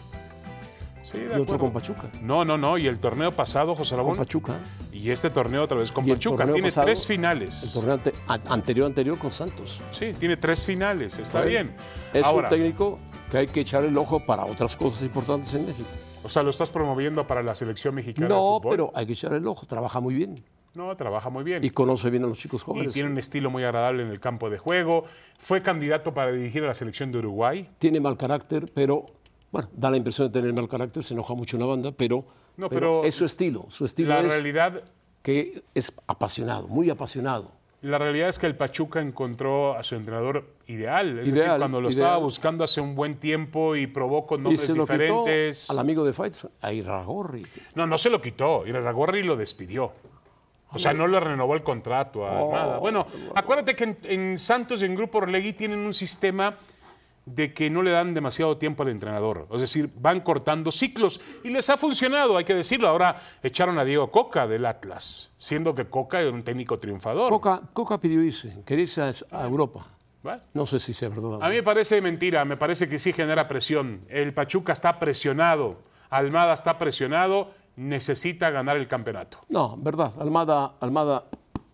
Sí, 1.03 1.17
de 1.19 1.37
y 1.37 1.41
otro 1.41 1.57
con 1.57 1.71
Pachuca. 1.71 2.09
No, 2.21 2.45
no, 2.45 2.57
no. 2.57 2.77
Y 2.77 2.87
el 2.87 2.99
torneo 2.99 3.31
pasado, 3.31 3.75
José 3.75 3.95
Con 3.95 4.03
Ramón. 4.05 4.17
Pachuca. 4.17 4.55
Y 4.91 5.09
este 5.09 5.29
torneo 5.29 5.63
otra 5.63 5.77
vez 5.77 5.91
con 5.91 6.05
Y 6.07 6.11
el 6.11 6.17
Pachuca. 6.17 6.37
torneo 6.37 6.53
Tiene 6.55 6.67
pasado, 6.69 6.85
tres 6.85 7.01
El 7.01 7.07
finales. 7.07 7.71
torneo 7.73 7.93
ante- 7.93 8.13
a- 8.27 8.39
anterior 8.53 8.85
anterior 8.87 9.17
con 9.17 9.31
Santos. 9.31 9.81
Sí, 9.91 10.13
tiene 10.19 10.37
tres 10.37 10.65
finales. 10.65 11.17
Está 11.19 11.41
bien. 11.41 11.75
Es 12.13 12.23
Ahora, 12.25 12.49
un 12.49 12.55
técnico 12.55 12.99
que 13.31 13.37
hay 13.39 13.47
que 13.47 13.61
echar 13.61 13.83
el 13.83 13.97
ojo 13.97 14.25
para 14.25 14.45
otras 14.45 14.75
cosas 14.77 15.01
importantes 15.03 15.53
en 15.53 15.65
México. 15.65 15.87
o 16.23 16.29
sea, 16.29 16.43
lo 16.43 16.51
estás 16.51 16.69
promoviendo 16.69 17.25
para 17.25 17.41
la 17.41 17.55
selección 17.55 17.95
mexicana 17.95 18.27
de 18.27 18.33
No, 18.35 18.57
fútbol. 18.59 18.69
pero 18.71 18.91
hay 18.93 19.07
que 19.07 19.13
echar 19.13 19.33
el 19.33 19.47
ojo. 19.47 19.65
Trabaja 19.65 19.99
muy 20.01 20.13
bien 20.13 20.43
No, 20.75 20.95
trabaja 20.95 21.31
muy 21.31 21.43
bien. 21.43 21.63
y 21.63 21.71
conoce 21.71 22.11
bien 22.11 22.23
a 22.25 22.27
los 22.27 22.37
chicos 22.37 22.61
y 22.61 22.65
jóvenes. 22.65 22.93
tiene 22.93 23.09
un 23.09 23.17
estilo 23.17 23.49
muy 23.49 23.63
agradable 23.63 24.03
en 24.03 24.09
el 24.09 24.19
campo 24.19 24.49
de 24.51 24.59
juego. 24.59 25.05
Fue 25.39 25.63
candidato 25.63 26.13
para 26.13 26.31
dirigir 26.31 26.63
a 26.63 26.67
la 26.67 26.73
selección 26.75 27.11
de 27.11 27.17
Uruguay. 27.17 27.67
Tiene 27.79 27.99
mal 27.99 28.17
carácter, 28.17 28.65
pero 28.71 29.05
bueno, 29.51 29.69
da 29.73 29.89
la 29.91 29.97
impresión 29.97 30.27
de 30.27 30.33
tener 30.39 30.53
mal 30.53 30.67
carácter, 30.69 31.03
se 31.03 31.13
enoja 31.13 31.33
mucho 31.33 31.57
en 31.57 31.61
la 31.61 31.67
banda, 31.67 31.91
pero, 31.91 32.25
No, 32.57 32.69
pero 32.69 33.03
es 33.03 33.15
su 33.15 33.25
estilo. 33.25 33.65
Su 33.69 33.85
estilo 33.85 34.09
La 34.09 34.21
es 34.21 34.27
realidad, 34.31 34.83
que 35.21 35.63
es 35.75 35.93
apasionado, 36.07 36.67
muy 36.67 36.89
apasionado. 36.89 37.51
la 37.81 37.97
realidad 37.97 38.29
es 38.29 38.37
que 38.39 38.45
el 38.47 38.55
Pachuca 38.55 39.01
encontró 39.01 39.75
a 39.77 39.83
su 39.83 39.95
entrenador 39.95 40.45
ideal. 40.67 41.19
Es 41.19 41.25
decir, 41.25 41.43
Ideal, 41.43 41.59
cuando 41.59 41.81
lo 41.81 41.89
ideal. 41.89 42.01
estaba 42.07 42.17
buscando 42.17 42.63
hace 42.63 42.79
un 42.79 42.95
buen 42.95 43.19
tiempo 43.19 43.75
y 43.75 43.87
probó 43.87 44.25
con 44.27 44.39
Y 44.41 44.43
nombres 44.43 44.61
se 44.61 44.75
lo 44.75 44.85
quitó 44.85 44.93
diferentes. 44.97 45.69
al 45.69 45.79
amigo 45.79 46.05
de 46.05 46.13
Fights, 46.13 46.47
a 46.61 46.71
Irragorri. 46.73 47.45
No, 47.75 47.85
no 47.87 47.97
se 47.97 48.09
lo 48.09 48.21
quitó. 48.21 48.65
Irarragorri 48.67 49.23
lo 49.23 49.35
despidió. 49.35 49.91
O 50.73 50.79
sea, 50.79 50.93
no 50.93 51.05
le 51.05 51.19
renovó 51.19 51.53
el 51.55 51.63
contrato 51.63 52.25
a 52.25 52.41
Oh, 52.41 52.53
nada. 52.53 52.77
Bueno, 52.77 53.05
acuérdate 53.35 53.75
que 53.75 53.83
en, 53.83 53.97
en 54.03 54.37
Santos 54.37 54.81
y 54.81 54.85
en 54.85 54.95
Grupo 54.95 55.17
Orlegui 55.17 55.51
tienen 55.51 55.79
un 55.79 55.93
sistema 55.93 56.55
de 57.25 57.53
que 57.53 57.69
no 57.69 57.83
le 57.83 57.91
dan 57.91 58.13
demasiado 58.13 58.57
tiempo 58.57 58.83
al 58.83 58.89
entrenador. 58.89 59.47
Es 59.51 59.61
decir, 59.61 59.89
van 59.97 60.21
cortando 60.21 60.71
ciclos 60.71 61.21
y 61.43 61.49
les 61.49 61.69
ha 61.69 61.77
funcionado, 61.77 62.37
hay 62.37 62.43
que 62.43 62.55
decirlo. 62.55 62.87
Ahora 62.87 63.15
echaron 63.43 63.77
a 63.79 63.85
Diego 63.85 64.11
Coca 64.11 64.47
del 64.47 64.65
Atlas, 64.65 65.31
siendo 65.37 65.75
que 65.75 65.85
Coca 65.85 66.19
era 66.19 66.31
un 66.31 66.43
técnico 66.43 66.79
triunfador. 66.79 67.29
Coca, 67.29 67.61
Coca 67.73 67.99
pidió 67.99 68.23
irse, 68.23 68.63
quería 68.65 68.83
irse 68.83 69.01
a, 69.31 69.45
Europa. 69.45 69.87
No 70.53 70.67
sé 70.67 70.79
si 70.79 70.93
sea 70.93 71.09
verdad. 71.09 71.39
A 71.41 71.49
mí 71.49 71.55
me 71.55 71.63
parece 71.63 71.99
mentira, 72.01 72.45
me 72.45 72.57
parece 72.57 72.87
que 72.87 72.99
sí 72.99 73.11
genera 73.11 73.47
presión. 73.47 74.01
El 74.07 74.33
Pachuca 74.33 74.73
está 74.73 74.99
presionado, 74.99 75.79
Almada 76.09 76.53
está 76.53 76.77
presionado, 76.77 77.51
necesita 77.75 78.49
ganar 78.51 78.77
el 78.77 78.87
campeonato. 78.87 79.39
No, 79.49 79.77
verdad. 79.77 80.13
Almada, 80.19 80.75
Almada 80.79 81.25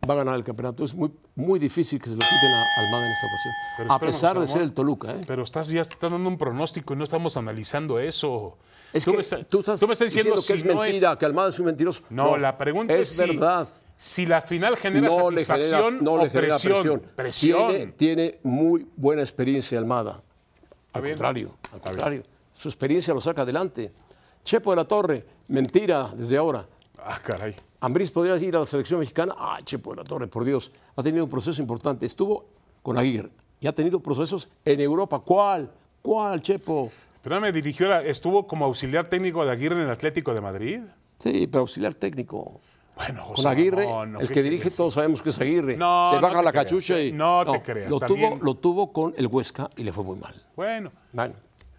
va 0.09 0.13
a 0.13 0.17
ganar 0.17 0.35
el 0.35 0.43
campeonato. 0.43 0.85
Es 0.85 0.93
muy, 0.93 1.11
muy 1.37 1.59
difícil 1.59 1.99
que 2.01 2.09
se 2.09 2.15
lo 2.15 2.19
quiten 2.19 2.51
a 2.53 2.65
Almada 2.81 3.05
en 3.05 3.11
esta 3.11 3.27
ocasión. 3.27 3.53
Pero 3.77 3.91
a 3.93 3.99
pesar 3.99 4.39
de 4.39 4.47
ser 4.47 4.61
el 4.63 4.73
Toluca. 4.73 5.11
¿eh? 5.11 5.21
Pero 5.25 5.43
estás 5.43 5.69
ya 5.69 5.81
estás 5.81 6.09
dando 6.11 6.29
un 6.29 6.37
pronóstico 6.37 6.93
y 6.93 6.97
no 6.97 7.03
estamos 7.03 7.37
analizando 7.37 7.99
eso. 7.99 8.57
Es 8.91 9.05
tú, 9.05 9.11
que 9.11 9.17
me, 9.17 9.21
está- 9.21 9.43
tú 9.43 9.59
estás, 9.59 9.79
tú 9.79 9.87
me 9.87 9.93
estás 9.93 10.07
diciendo, 10.13 10.35
que 10.35 10.41
si 10.41 10.53
es 10.53 10.65
no 10.65 10.81
mentira, 10.81 11.17
que 11.17 11.25
Almada 11.25 11.49
es 11.49 11.59
un 11.59 11.67
mentiroso. 11.67 12.01
No, 12.09 12.35
la 12.37 12.57
pregunta 12.57 12.93
es, 12.93 13.11
es 13.11 13.17
si, 13.17 13.35
verdad. 13.37 13.67
si 13.95 14.25
la 14.25 14.41
final 14.41 14.75
genera 14.77 15.07
no 15.09 15.29
le 15.29 15.43
genera, 15.43 15.63
satisfacción 15.63 16.03
no 16.03 16.13
o 16.13 16.23
le 16.23 16.29
genera 16.29 16.47
presión. 16.57 16.73
presión. 16.81 17.01
Presión. 17.15 17.67
Tiene, 17.69 17.91
tiene 17.93 18.39
muy 18.43 18.87
buena 18.95 19.21
experiencia 19.21 19.77
Almada. 19.77 20.21
Al 20.93 21.01
bien. 21.01 21.13
contrario, 21.15 21.55
al 21.71 21.81
contrario. 21.81 22.23
Su 22.53 22.67
experiencia 22.69 23.13
lo 23.13 23.21
saca 23.21 23.43
adelante. 23.43 23.91
Chepo 24.43 24.71
de 24.71 24.77
la 24.77 24.85
Torre, 24.85 25.25
mentira 25.49 26.09
desde 26.15 26.37
ahora. 26.37 26.65
Ah, 27.03 27.19
caray. 27.23 27.55
Ambriz 27.79 28.11
podría 28.11 28.35
ir 28.37 28.55
a 28.55 28.59
la 28.59 28.65
selección 28.65 28.99
mexicana. 28.99 29.35
Ah, 29.37 29.59
Chepo 29.63 29.91
de 29.91 29.97
la 29.97 30.03
Torre, 30.03 30.27
por 30.27 30.43
Dios. 30.43 30.71
Ha 30.95 31.03
tenido 31.03 31.23
un 31.23 31.29
proceso 31.29 31.61
importante. 31.61 32.05
Estuvo 32.05 32.45
con 32.81 32.97
Aguirre 32.97 33.29
y 33.59 33.67
ha 33.67 33.73
tenido 33.73 33.99
procesos 33.99 34.49
en 34.65 34.79
Europa. 34.81 35.19
¿Cuál? 35.19 35.71
¿Cuál, 36.01 36.41
Chepo? 36.41 36.91
Pero 37.21 37.39
me 37.41 37.51
dirigió, 37.51 37.87
la- 37.87 38.01
estuvo 38.03 38.47
como 38.47 38.65
auxiliar 38.65 39.09
técnico 39.09 39.45
de 39.45 39.51
Aguirre 39.51 39.75
en 39.75 39.81
el 39.83 39.89
Atlético 39.91 40.33
de 40.33 40.41
Madrid. 40.41 40.79
Sí, 41.19 41.47
pero 41.47 41.61
auxiliar 41.61 41.93
técnico. 41.95 42.59
Bueno, 42.95 43.21
José 43.25 43.43
Con 43.43 43.51
Aguirre, 43.51 43.87
el 44.19 44.27
¿Qué 44.27 44.33
que 44.33 44.43
dirige 44.43 44.61
crees? 44.63 44.75
todos 44.77 44.93
sabemos 44.95 45.21
que 45.21 45.29
es 45.29 45.39
Aguirre. 45.39 45.77
No, 45.77 46.09
Se 46.11 46.19
baja 46.19 46.41
la 46.41 46.51
creas, 46.51 46.65
cachucha 46.65 46.99
y. 46.99 47.11
no 47.11 47.45
te 47.51 47.61
creas, 47.61 47.91
Lo 47.91 47.99
tuvo, 47.99 48.39
lo 48.41 48.55
tuvo 48.55 48.91
con 48.91 49.13
el 49.17 49.27
Huesca 49.27 49.69
y 49.77 49.83
le 49.83 49.93
fue 49.93 50.03
muy 50.03 50.17
mal. 50.17 50.33
Bueno, 50.55 50.91
Bueno, 51.13 51.35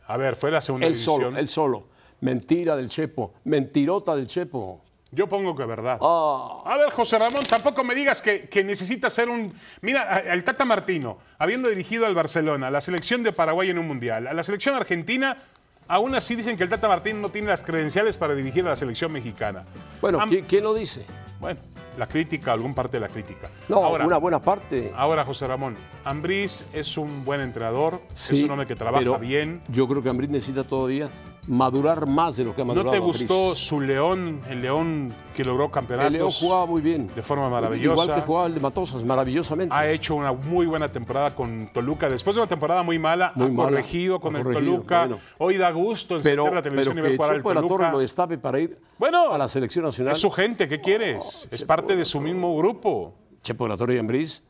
A 0.06 0.16
ver, 0.16 0.36
fue 0.36 0.50
la 0.52 0.60
segunda 0.60 0.86
Él 0.86 0.92
división. 0.92 1.20
solo, 1.22 1.36
él 1.38 1.48
solo. 1.48 1.84
Mentira 2.20 2.76
del 2.76 2.88
Chepo, 2.88 3.34
mentirota 3.44 4.14
del 4.14 4.26
Chepo. 4.26 4.80
Yo 5.10 5.26
pongo 5.26 5.56
que 5.56 5.64
verdad. 5.64 5.98
Ah. 6.02 6.62
A 6.66 6.76
ver, 6.76 6.90
José 6.90 7.18
Ramón, 7.18 7.42
tampoco 7.48 7.82
me 7.82 7.94
digas 7.94 8.20
que, 8.20 8.48
que 8.48 8.62
necesitas 8.62 9.12
ser 9.12 9.28
un... 9.30 9.52
Mira, 9.80 10.18
el 10.18 10.44
Tata 10.44 10.64
Martino, 10.66 11.18
habiendo 11.38 11.68
dirigido 11.70 12.04
al 12.04 12.14
Barcelona, 12.14 12.66
a 12.66 12.70
la 12.70 12.80
selección 12.82 13.22
de 13.22 13.32
Paraguay 13.32 13.70
en 13.70 13.78
un 13.78 13.86
Mundial, 13.88 14.26
a 14.26 14.34
la 14.34 14.42
selección 14.42 14.74
argentina, 14.74 15.38
aún 15.86 16.14
así 16.14 16.36
dicen 16.36 16.58
que 16.58 16.62
el 16.64 16.68
Tata 16.68 16.88
Martino 16.88 17.20
no 17.20 17.30
tiene 17.30 17.48
las 17.48 17.64
credenciales 17.64 18.18
para 18.18 18.34
dirigir 18.34 18.66
a 18.66 18.70
la 18.70 18.76
selección 18.76 19.10
mexicana. 19.10 19.64
Bueno, 20.02 20.20
Am- 20.20 20.28
¿quién, 20.28 20.44
quién 20.44 20.62
lo 20.64 20.74
dice? 20.74 21.06
Bueno, 21.40 21.60
la 21.96 22.06
crítica, 22.06 22.52
algún 22.52 22.74
parte 22.74 22.98
de 22.98 23.00
la 23.00 23.08
crítica. 23.08 23.48
No, 23.68 23.76
Ahora, 23.84 24.04
una 24.04 24.18
buena 24.18 24.42
parte. 24.42 24.92
ahora, 24.96 25.24
José 25.24 25.46
Ramón, 25.46 25.76
Ambriz 26.04 26.66
es 26.74 26.98
un 26.98 27.24
buen 27.24 27.40
entrenador, 27.40 28.02
Sí, 28.12 28.36
es 28.36 28.42
un 28.42 28.50
hombre 28.50 28.66
que 28.66 28.74
trabaja 28.76 29.16
bien. 29.18 29.62
Yo 29.68 29.88
creo 29.88 30.02
que 30.02 30.08
Ambrit 30.10 30.30
necesita 30.30 30.64
todavía 30.64 31.08
madurar 31.48 32.06
más 32.06 32.36
de 32.36 32.44
lo 32.44 32.54
que 32.54 32.60
ha 32.62 32.64
¿No 32.64 32.68
madurado. 32.74 32.90
te 32.90 32.96
Ambriz. 32.98 33.20
gustó 33.22 33.56
su 33.56 33.80
León, 33.80 34.40
el 34.48 34.60
León 34.62 35.12
que 35.34 35.44
logró 35.44 35.70
campeonatos? 35.70 36.12
El 36.12 36.18
León 36.18 36.30
jugaba 36.30 36.66
muy 36.66 36.80
bien. 36.82 37.10
de 37.14 37.22
forma 37.22 37.48
maravillosa. 37.48 37.92
Igual 38.02 38.14
que 38.14 38.20
jugaba 38.26 38.46
el 38.46 38.54
de 38.54 38.60
Matosas, 38.60 39.02
maravillosamente. 39.04 39.74
ha 39.74 39.90
hecho 39.90 40.14
una 40.14 40.32
muy 40.32 40.66
buena 40.66 40.90
temporada 40.92 41.34
con 41.34 41.70
Toluca. 41.72 42.08
Después 42.08 42.36
de 42.36 42.42
una 42.42 42.48
temporada 42.48 42.82
muy 42.82 42.98
mala, 42.98 43.32
Muy 43.34 43.48
ha 43.48 43.50
mala, 43.50 43.68
corregido 43.70 44.20
con 44.20 44.36
ha 44.36 44.40
el 44.40 44.44
Toluca. 44.52 45.00
bueno. 45.06 45.18
Hoy 45.38 45.56
da 45.56 45.70
gusto 45.70 46.18
pero 46.22 46.44
encender 46.44 46.54
la 46.54 46.62
pero 46.62 46.62
televisión 46.62 46.98
y 46.98 47.00
ver 47.02 47.16
jugar 47.16 47.30
al 47.30 47.36
la 47.38 47.42
Torre 47.42 47.54
Toluca. 47.68 47.90
lo 47.92 47.98
destape 48.00 48.38
para 48.38 48.60
ir 48.60 48.78
Bueno, 48.98 49.32
a 49.32 49.38
la 49.38 49.48
selección 49.48 49.84
nacional. 49.84 50.12
es 50.12 50.20
su 50.20 50.30
gente, 50.30 50.68
¿qué 50.68 50.80
quieres? 50.80 51.48
es 51.50 51.64
parte 51.64 51.96
de 51.96 52.04
su 52.04 52.20
mismo 52.20 52.56
grupo. 52.56 53.14
Chepo 53.42 53.64
de 53.64 53.70
la 53.70 53.76
Torre 53.76 53.94
y 53.94 53.98
Ambriz. 53.98 54.42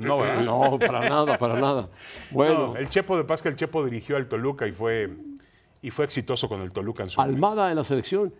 No, 0.00 0.18
¿verdad? 0.18 0.42
No, 0.44 0.78
para 0.78 1.08
nada, 1.08 1.38
para 1.38 1.54
nada. 1.60 1.88
Bueno, 2.30 2.68
No, 2.68 2.76
el 2.76 2.88
Chepo 2.90 3.16
de 3.16 3.24
Paz 3.24 3.40
que 3.42 3.48
el 3.48 3.56
Chepo 3.56 3.84
dirigió 3.84 4.16
al 4.16 4.26
Toluca 4.28 4.66
y 4.66 4.72
fue, 4.72 5.08
y 5.82 5.90
fue 5.90 6.04
exitoso 6.04 6.48
con 6.48 6.60
el 6.62 6.72
Toluca 6.72 7.02
en 7.02 7.10
su 7.10 7.20
momento. 7.20 7.34
Almada 7.36 7.70
en 7.70 7.76
la 7.76 7.84
selección, 7.84 8.32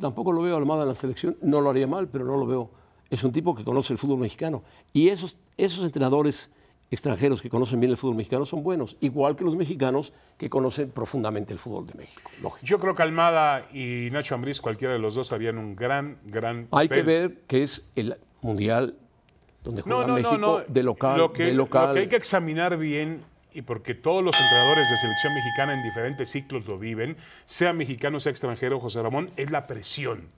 tampoco 0.00 0.32
lo 0.32 0.42
veo 0.42 0.56
Almada 0.56 0.82
en 0.82 0.88
la 0.88 0.94
selección, 0.94 1.36
no 1.42 1.60
lo 1.60 1.70
haría 1.70 1.86
mal, 1.86 2.08
pero 2.08 2.24
no 2.24 2.36
lo 2.36 2.46
veo. 2.46 2.70
Es 3.10 3.22
un 3.24 3.32
tipo 3.32 3.54
que 3.54 3.64
conoce 3.64 3.92
el 3.92 3.98
fútbol 3.98 4.18
mexicano. 4.18 4.62
Y 4.92 5.08
esos, 5.08 5.38
esos 5.56 5.84
entrenadores 5.84 6.50
extranjeros 6.90 7.40
que 7.40 7.48
conocen 7.48 7.80
bien 7.80 7.90
el 7.90 7.96
fútbol 7.96 8.16
mexicano 8.16 8.44
son 8.44 8.62
buenos, 8.62 8.96
igual 9.00 9.34
que 9.34 9.44
los 9.44 9.56
mexicanos 9.56 10.12
que 10.36 10.50
conocen 10.50 10.90
profundamente 10.90 11.52
el 11.52 11.58
fútbol 11.58 11.86
de 11.86 11.94
México. 11.94 12.30
Lógico. 12.42 12.66
Yo 12.66 12.78
creo 12.78 12.94
que 12.94 13.02
Almada 13.02 13.66
y 13.72 14.08
Nacho 14.12 14.34
Ambriz, 14.34 14.60
cualquiera 14.60 14.92
de 14.92 14.98
los 14.98 15.14
dos, 15.14 15.32
harían 15.32 15.56
un 15.58 15.74
gran, 15.74 16.18
gran 16.26 16.68
Hay 16.70 16.88
que 16.88 17.02
ver 17.02 17.40
que 17.46 17.62
es 17.62 17.82
el 17.96 18.18
mundial 18.42 18.96
donde 19.64 19.80
juega 19.82 20.00
No, 20.00 20.06
no, 20.06 20.14
México 20.14 20.36
no. 20.38 20.58
de 20.68 20.82
local, 20.82 21.18
Lo 21.18 21.32
que, 21.32 21.44
de 21.44 21.54
local. 21.54 21.88
lo 21.88 21.94
que 21.94 22.00
hay 22.00 22.08
que 22.08 22.16
examinar 22.16 22.76
bien, 22.76 23.22
y 23.54 23.62
porque 23.62 23.94
todos 23.94 24.22
los 24.24 24.38
entrenadores 24.40 24.88
de 24.90 24.96
selección 24.96 25.34
mexicana 25.34 25.74
en 25.74 25.82
diferentes 25.82 26.30
ciclos 26.30 26.66
lo 26.66 26.78
viven, 26.78 27.16
sea 27.46 27.72
mexicano, 27.72 28.20
sea 28.20 28.30
extranjero, 28.30 28.80
José 28.80 29.02
Ramón, 29.02 29.30
es 29.36 29.50
la 29.50 29.66
presión. 29.66 30.28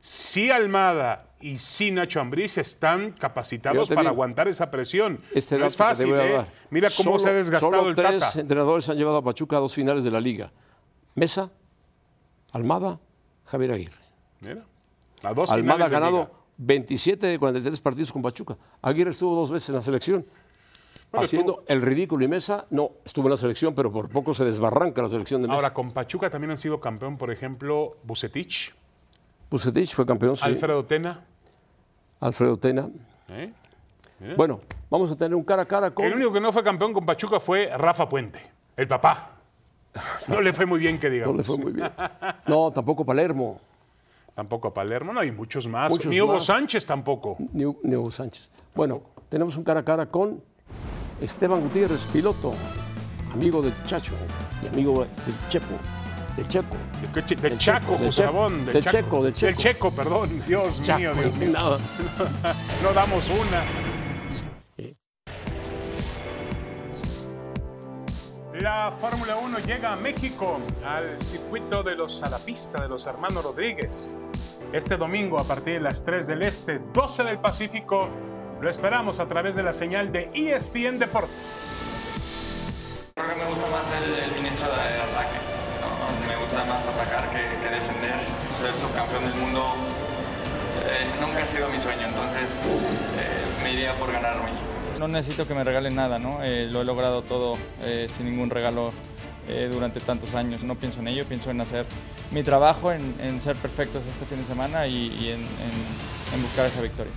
Si 0.00 0.50
Almada 0.50 1.26
y 1.40 1.58
si 1.58 1.90
Nacho 1.90 2.20
Ambriz 2.20 2.56
están 2.58 3.12
capacitados 3.12 3.88
para 3.88 4.10
aguantar 4.10 4.46
esa 4.46 4.70
presión. 4.70 5.20
Este 5.34 5.58
no 5.58 5.66
es 5.66 5.76
fácil, 5.76 6.14
¿eh? 6.14 6.44
Mira 6.70 6.88
cómo 6.96 7.10
Solo- 7.10 7.18
se 7.18 7.28
ha 7.30 7.32
desgastado 7.32 7.72
solo 7.76 7.88
el 7.90 7.96
tres 7.96 8.20
Tata. 8.20 8.40
entrenadores 8.40 8.88
han 8.88 8.96
llevado 8.96 9.16
a 9.18 9.24
Pachuca 9.24 9.56
a 9.56 9.60
dos 9.60 9.74
finales 9.74 10.04
de 10.04 10.10
la 10.12 10.20
liga. 10.20 10.52
Mesa, 11.16 11.50
Almada, 12.52 13.00
Javier 13.46 13.72
Aguirre. 13.72 14.00
Mira, 14.40 14.64
a 15.22 15.34
dos 15.34 15.50
Almada 15.50 15.86
ha 15.86 15.88
de 15.88 15.92
ganado 15.94 16.18
liga. 16.18 16.30
27 16.58 17.26
de 17.26 17.38
43 17.38 17.80
partidos 17.80 18.12
con 18.12 18.22
Pachuca. 18.22 18.56
Aguirre 18.82 19.10
estuvo 19.10 19.34
dos 19.34 19.50
veces 19.50 19.68
en 19.70 19.74
la 19.76 19.82
selección. 19.82 20.24
Bueno, 21.10 21.24
haciendo 21.24 21.64
el 21.66 21.80
ridículo 21.82 22.24
y 22.24 22.28
Mesa 22.28 22.66
no 22.70 22.90
estuvo 23.04 23.26
en 23.28 23.30
la 23.30 23.36
selección, 23.38 23.74
pero 23.74 23.90
por 23.90 24.08
poco 24.10 24.34
se 24.34 24.44
desbarranca 24.44 25.00
la 25.02 25.08
selección 25.08 25.40
de 25.40 25.48
Mesa. 25.48 25.56
Ahora, 25.56 25.72
con 25.72 25.90
Pachuca 25.92 26.28
también 26.28 26.50
han 26.50 26.58
sido 26.58 26.80
campeón, 26.80 27.16
por 27.16 27.30
ejemplo, 27.30 27.96
Bucetich, 28.04 28.74
Bucetich 29.50 29.94
fue 29.94 30.04
campeón, 30.04 30.36
sí. 30.36 30.44
Alfredo 30.44 30.84
Tena. 30.84 31.24
Alfredo 32.20 32.58
Tena. 32.58 32.90
¿eh? 33.30 33.52
Bueno, 34.36 34.60
vamos 34.90 35.10
a 35.10 35.16
tener 35.16 35.34
un 35.34 35.44
cara 35.44 35.62
a 35.62 35.66
cara 35.66 35.90
con. 35.92 36.04
El 36.04 36.14
único 36.14 36.32
que 36.32 36.40
no 36.40 36.52
fue 36.52 36.62
campeón 36.62 36.92
con 36.92 37.06
Pachuca 37.06 37.40
fue 37.40 37.70
Rafa 37.76 38.08
Puente, 38.08 38.40
el 38.76 38.86
papá. 38.88 39.34
No 40.28 40.40
le 40.42 40.52
fue 40.52 40.66
muy 40.66 40.78
bien, 40.78 40.98
que 40.98 41.06
No 41.08 41.12
digamos. 41.14 41.36
le 41.38 41.42
fue 41.42 41.56
muy 41.58 41.72
bien. 41.72 41.90
No, 42.46 42.70
tampoco 42.70 43.04
Palermo, 43.06 43.58
Tampoco 44.34 44.68
a 44.68 44.74
Palermo, 44.74 45.12
no, 45.12 45.20
hay 45.20 45.32
muchos 45.32 45.66
más. 45.66 45.90
Muchos 45.90 46.06
Ni 46.10 46.20
Hugo 46.20 46.34
más. 46.34 46.44
Sánchez 46.44 46.84
tampoco. 46.86 47.36
ni, 47.52 47.64
ni 47.82 47.96
Hugo 47.96 48.10
Sánchez. 48.10 48.50
Bueno, 48.74 49.02
tenemos 49.28 49.56
un 49.56 49.64
cara 49.64 49.80
a 49.80 49.84
cara 49.84 50.06
con 50.06 50.42
Esteban 51.20 51.60
Gutiérrez, 51.60 52.00
piloto, 52.12 52.52
amigo 53.32 53.60
del 53.62 53.74
Chacho 53.84 54.12
y 54.62 54.66
amigo 54.68 55.00
del 55.26 55.48
Chepo, 55.48 55.66
del 56.36 56.46
Checo. 56.48 56.76
Del, 57.00 57.10
coche- 57.12 57.34
del 57.36 57.50
Del 57.50 57.58
Chaco, 57.58 57.96
Checo, 57.96 58.04
del 58.04 58.26
Ramón. 58.26 58.66
del 58.66 58.84
Chaco. 58.84 58.96
Checo, 58.96 59.24
del 59.24 59.34
Checo. 59.34 59.60
Checo, 59.60 59.90
perdón. 59.90 60.42
Dios 60.46 60.80
mío, 60.96 61.14
Dios 61.14 61.36
mío. 61.36 61.50
Nada. 61.50 61.78
No 62.82 62.92
damos 62.92 63.28
una. 63.28 63.64
La 68.60 68.90
Fórmula 68.90 69.36
1 69.36 69.58
llega 69.60 69.92
a 69.92 69.96
México, 69.96 70.58
al 70.84 71.20
circuito 71.20 71.82
de 71.84 71.94
los, 71.94 72.22
a 72.24 72.28
la 72.30 72.38
pista 72.38 72.82
de 72.82 72.88
los 72.88 73.06
hermanos 73.06 73.44
Rodríguez. 73.44 74.16
Este 74.72 74.96
domingo 74.96 75.38
a 75.38 75.44
partir 75.44 75.74
de 75.74 75.80
las 75.80 76.04
3 76.04 76.26
del 76.26 76.42
Este, 76.42 76.80
12 76.92 77.22
del 77.24 77.38
Pacífico, 77.38 78.08
lo 78.60 78.68
esperamos 78.70 79.20
a 79.20 79.28
través 79.28 79.54
de 79.54 79.62
la 79.62 79.72
señal 79.72 80.10
de 80.12 80.30
ESPN 80.34 80.98
Deportes. 80.98 81.70
Creo 83.14 83.28
que 83.28 83.36
me 83.36 83.44
gusta 83.48 83.66
más 83.68 83.86
el, 83.92 84.14
el 84.14 84.36
inicio 84.38 84.66
de 84.66 84.72
ataque. 84.72 85.38
¿no? 85.80 86.28
Me 86.28 86.36
gusta 86.40 86.64
más 86.64 86.86
atacar 86.86 87.30
que, 87.30 87.38
que 87.38 87.74
defender. 87.74 88.14
Ser 88.52 88.74
subcampeón 88.74 89.24
del 89.24 89.34
mundo 89.34 89.74
eh, 90.86 91.06
nunca 91.20 91.42
ha 91.42 91.46
sido 91.46 91.68
mi 91.68 91.78
sueño, 91.78 92.06
entonces 92.06 92.50
eh, 93.18 93.62
me 93.62 93.72
iría 93.72 93.94
por 93.94 94.10
ganar 94.12 94.36
México. 94.42 94.62
No 94.98 95.06
necesito 95.06 95.46
que 95.46 95.54
me 95.54 95.62
regalen 95.62 95.94
nada, 95.94 96.18
¿no? 96.18 96.42
Eh, 96.42 96.66
lo 96.70 96.82
he 96.82 96.84
logrado 96.84 97.22
todo 97.22 97.56
eh, 97.82 98.08
sin 98.08 98.26
ningún 98.26 98.50
regalo 98.50 98.92
eh, 99.48 99.68
durante 99.72 100.00
tantos 100.00 100.34
años. 100.34 100.64
No 100.64 100.74
pienso 100.74 100.98
en 101.00 101.08
ello, 101.08 101.24
pienso 101.24 101.50
en 101.50 101.60
hacer 101.60 101.86
mi 102.32 102.42
trabajo, 102.42 102.90
en, 102.90 103.14
en 103.20 103.40
ser 103.40 103.54
perfectos 103.56 104.02
este 104.06 104.26
fin 104.26 104.38
de 104.38 104.44
semana 104.44 104.86
y, 104.88 105.06
y 105.20 105.28
en, 105.30 105.40
en- 105.40 106.34
en 106.34 106.42
buscar 106.42 106.66
esa 106.66 106.82
victoria. 106.82 107.12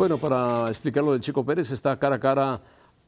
Bueno, 0.00 0.16
para 0.16 0.70
explicar 0.70 1.04
lo 1.04 1.12
del 1.12 1.20
Chico 1.20 1.44
Pérez, 1.44 1.70
está 1.72 1.98
cara 1.98 2.16
a 2.16 2.18
cara 2.18 2.62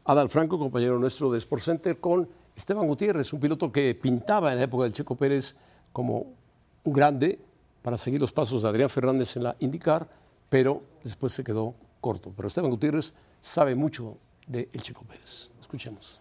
Adal 0.04 0.28
Franco, 0.28 0.58
compañero 0.58 0.98
nuestro 0.98 1.32
de 1.32 1.38
Sport 1.38 1.62
Center, 1.62 1.98
con 1.98 2.28
Esteban 2.54 2.86
Gutiérrez, 2.86 3.32
un 3.32 3.40
piloto 3.40 3.72
que 3.72 3.94
pintaba 3.94 4.52
en 4.52 4.58
la 4.58 4.64
época 4.64 4.84
del 4.84 4.92
Chico 4.92 5.16
Pérez 5.16 5.56
como 5.90 6.36
un 6.84 6.92
grande 6.92 7.38
para 7.80 7.96
seguir 7.96 8.20
los 8.20 8.30
pasos 8.30 8.60
de 8.60 8.68
Adrián 8.68 8.90
Fernández 8.90 9.36
en 9.36 9.44
la 9.44 9.56
IndyCar, 9.60 10.06
pero 10.50 10.82
después 11.02 11.32
se 11.32 11.42
quedó 11.42 11.74
corto. 11.98 12.30
Pero 12.36 12.48
Esteban 12.48 12.70
Gutiérrez 12.70 13.14
sabe 13.40 13.74
mucho 13.74 14.18
de 14.46 14.68
El 14.74 14.82
Chico 14.82 15.02
Pérez. 15.06 15.50
Escuchemos. 15.62 16.20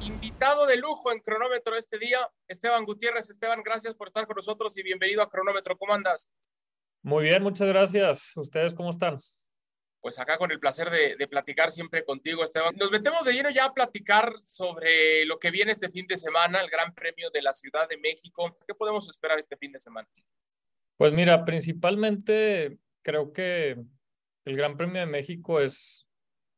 invitado 0.00 0.66
de 0.66 0.76
lujo 0.76 1.12
en 1.12 1.20
cronómetro 1.20 1.76
este 1.76 2.00
día, 2.00 2.18
Esteban 2.48 2.84
Gutiérrez. 2.84 3.30
Esteban, 3.30 3.62
gracias 3.62 3.94
por 3.94 4.08
estar 4.08 4.26
con 4.26 4.34
nosotros 4.34 4.76
y 4.76 4.82
bienvenido 4.82 5.22
a 5.22 5.30
cronómetro. 5.30 5.78
¿Cómo 5.78 5.94
andas? 5.94 6.28
Muy 7.02 7.22
bien, 7.22 7.44
muchas 7.44 7.68
gracias. 7.68 8.36
¿Ustedes 8.36 8.74
cómo 8.74 8.90
están? 8.90 9.20
Pues 10.02 10.18
acá 10.18 10.36
con 10.36 10.50
el 10.50 10.58
placer 10.58 10.90
de, 10.90 11.28
platicar 11.28 11.70
siempre 11.70 12.04
contigo, 12.04 12.42
Esteban. 12.42 12.74
Nos 12.76 12.90
metemos 12.90 13.24
de 13.24 13.34
lleno 13.34 13.50
ya 13.50 13.66
a 13.66 13.72
platicar 13.72 14.34
sobre 14.44 15.24
lo 15.26 15.38
que 15.38 15.52
viene 15.52 15.70
este 15.70 15.90
fin 15.90 16.08
de 16.08 16.16
semana, 16.16 16.60
el 16.60 16.68
Gran 16.68 16.92
Premio 16.92 17.30
de 17.30 17.40
la 17.40 17.54
Ciudad 17.54 17.88
de 17.88 17.96
México. 17.98 18.58
¿Qué 18.66 18.74
podemos 18.74 19.08
esperar 19.08 19.38
este 19.38 19.56
fin 19.56 19.70
de 19.70 19.78
semana? 19.78 20.08
Pues 20.96 21.12
mira, 21.12 21.44
principalmente 21.44 22.78
creo 23.02 23.32
que 23.32 23.78
el 24.44 24.56
Gran 24.56 24.76
Premio 24.76 25.00
de 25.00 25.06
México 25.06 25.60
es 25.60 26.04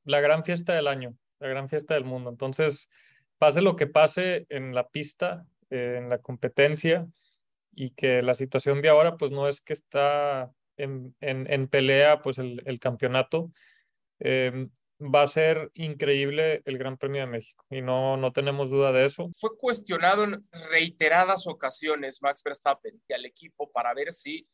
la 0.05 0.21
gran 0.21 0.43
fiesta 0.43 0.73
del 0.73 0.87
año, 0.87 1.15
la 1.39 1.49
gran 1.49 1.69
fiesta 1.69 1.93
del 1.93 2.05
mundo. 2.05 2.31
Entonces, 2.31 2.89
pase 3.37 3.61
lo 3.61 3.77
que 3.77 3.87
pase 3.87 4.47
en 4.49 4.75
la 4.75 4.89
pista, 4.89 5.47
eh, 5.69 5.97
en 5.99 6.09
la 6.09 6.17
competencia, 6.17 7.07
y 7.75 7.91
que 7.91 8.23
la 8.23 8.35
situación 8.35 8.81
de 8.81 8.89
ahora, 8.89 9.19
pues 9.19 9.31
no 9.31 9.49
es 9.49 9.61
que 9.61 9.75
está 9.75 10.51
en, 10.77 11.15
en, 11.21 11.51
en 11.53 11.69
pelea, 11.69 12.21
pues 12.23 12.39
el, 12.39 12.63
el 12.67 12.79
campeonato. 12.79 13.51
Eh, 14.21 14.69
va 15.01 15.23
a 15.23 15.27
ser 15.27 15.71
increíble 15.75 16.63
el 16.65 16.79
Gran 16.79 16.97
Premio 16.97 17.23
de 17.23 17.27
México 17.27 17.65
y 17.71 17.83
no, 17.83 18.17
no 18.17 18.33
tenemos 18.33 18.71
duda 18.71 18.93
de 18.93 19.07
eso. 19.07 19.29
Fue 19.39 19.51
cuestionado 19.57 20.25
en 20.25 20.41
reiteradas 20.71 21.47
ocasiones 21.47 22.23
Max 22.23 22.43
Verstappen 22.45 23.03
y 23.09 23.13
al 23.13 23.25
equipo 23.25 23.71
para 23.71 23.93
ver 23.95 24.13
si 24.13 24.47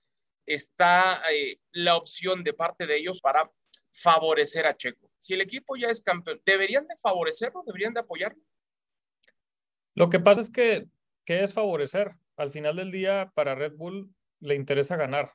está 0.46 1.22
eh, 1.32 1.58
la 1.72 1.96
opción 1.96 2.42
de 2.42 2.54
parte 2.54 2.86
de 2.86 2.96
ellos 2.96 3.20
para 3.20 3.50
favorecer 3.92 4.66
a 4.66 4.76
Checo. 4.76 5.10
Si 5.18 5.34
el 5.34 5.42
equipo 5.42 5.76
ya 5.76 5.88
es 5.88 6.00
campeón, 6.00 6.40
¿deberían 6.44 6.86
de 6.86 6.96
favorecerlo? 6.96 7.62
¿Deberían 7.66 7.92
de 7.92 8.00
apoyarlo? 8.00 8.42
Lo 9.94 10.08
que 10.08 10.20
pasa 10.20 10.40
es 10.40 10.50
que, 10.50 10.86
que 11.26 11.42
es 11.42 11.52
favorecer. 11.52 12.12
Al 12.36 12.50
final 12.50 12.76
del 12.76 12.90
día, 12.90 13.30
para 13.34 13.54
Red 13.54 13.74
Bull 13.76 14.14
le 14.40 14.54
interesa 14.54 14.96
ganar 14.96 15.34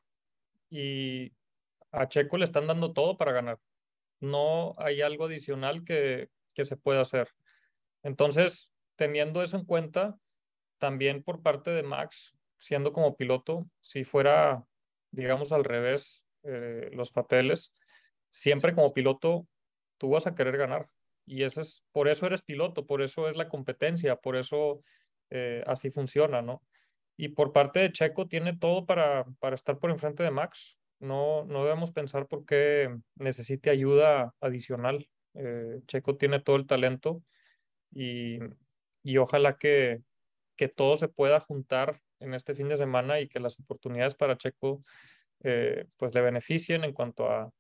y 0.70 1.34
a 1.92 2.08
Checo 2.08 2.38
le 2.38 2.46
están 2.46 2.68
dando 2.68 2.94
todo 2.94 3.18
para 3.18 3.32
ganar. 3.32 3.60
No 4.20 4.74
hay 4.78 5.02
algo 5.02 5.26
adicional 5.26 5.84
que, 5.84 6.30
que 6.54 6.66
se 6.66 6.78
puede 6.78 7.00
hacer. 7.00 7.30
Entonces, 8.04 8.72
teniendo 8.96 9.42
eso 9.42 9.58
en 9.58 9.66
cuenta, 9.66 10.18
también 10.78 11.24
por 11.24 11.42
parte 11.42 11.72
de 11.72 11.84
Max, 11.84 12.36
siendo 12.58 12.94
como 12.94 13.16
piloto, 13.16 13.68
si 13.82 14.04
fuera, 14.04 14.64
digamos, 15.12 15.52
al 15.52 15.64
revés 15.64 16.24
eh, 16.44 16.90
los 16.94 17.12
papeles, 17.12 17.74
siempre 18.32 18.74
como 18.74 18.94
piloto 18.94 19.48
tú 19.98 20.10
vas 20.10 20.28
a 20.28 20.36
querer 20.36 20.58
ganar. 20.58 20.90
Y 21.26 21.44
eso 21.44 21.62
es, 21.62 21.84
por 21.92 22.08
eso 22.08 22.28
eres 22.28 22.44
piloto, 22.44 22.86
por 22.86 23.02
eso 23.02 23.30
es 23.30 23.38
la 23.38 23.50
competencia, 23.50 24.16
por 24.16 24.36
eso 24.36 24.84
eh, 25.32 25.64
así 25.66 25.90
funciona, 25.90 26.42
¿no? 26.42 26.62
Y 27.18 27.30
por 27.30 27.54
parte 27.54 27.80
de 27.80 27.92
Checo 27.92 28.28
tiene 28.28 28.58
todo 28.58 28.86
para, 28.86 29.26
para 29.40 29.56
estar 29.56 29.78
por 29.78 29.90
enfrente 29.90 30.24
de 30.24 30.32
Max. 30.32 30.78
No, 31.00 31.46
no 31.46 31.64
debemos 31.64 31.92
pensar 31.92 32.28
por 32.28 32.46
qué 32.46 32.96
necesite 33.16 33.70
ayuda 33.70 34.34
adicional. 34.42 35.10
Eh, 35.34 35.82
Checo 35.88 36.18
tiene 36.18 36.40
todo 36.40 36.56
el 36.56 36.68
talento 36.68 37.22
y, 37.92 38.40
y 39.04 39.18
ojalá 39.18 39.58
que, 39.58 40.02
que, 40.56 40.68
todo 40.68 40.96
se 40.98 41.10
pueda 41.10 41.40
juntar 41.40 42.02
en 42.20 42.34
este 42.34 42.56
fin 42.56 42.70
de 42.70 42.78
semana 42.78 43.20
y 43.20 43.28
que 43.28 43.40
las 43.40 43.60
oportunidades 43.60 44.16
para 44.16 44.38
Checo 44.38 44.84
eh, 45.44 45.86
pues 45.98 46.14
le 46.14 46.22
beneficien 46.22 46.84
en 46.84 46.94
cuanto 46.94 47.30
a, 47.30 47.52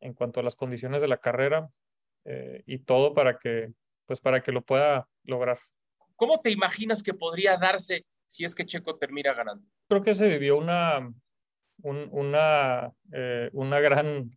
en 0.00 0.12
cuanto 0.14 0.40
a 0.40 0.42
las 0.42 0.56
condiciones 0.56 1.00
de 1.00 1.08
la 1.08 1.18
carrera 1.18 1.68
eh, 2.24 2.62
y 2.66 2.78
todo 2.78 3.14
para 3.14 3.38
que, 3.38 3.72
pues 4.06 4.20
para 4.20 4.42
que 4.42 4.52
lo 4.52 4.62
pueda 4.62 5.08
lograr. 5.22 5.58
¿Cómo 6.16 6.40
te 6.40 6.50
imaginas 6.50 7.02
que 7.02 7.14
podría 7.14 7.56
darse 7.56 8.04
si 8.26 8.44
es 8.44 8.54
que 8.54 8.66
Checo 8.66 8.96
termina 8.96 9.32
ganando? 9.32 9.66
Creo 9.88 10.02
que 10.02 10.14
se 10.14 10.28
vivió 10.28 10.56
una, 10.56 11.12
una, 11.82 12.92
eh, 13.12 13.50
una 13.52 13.80
gran, 13.80 14.30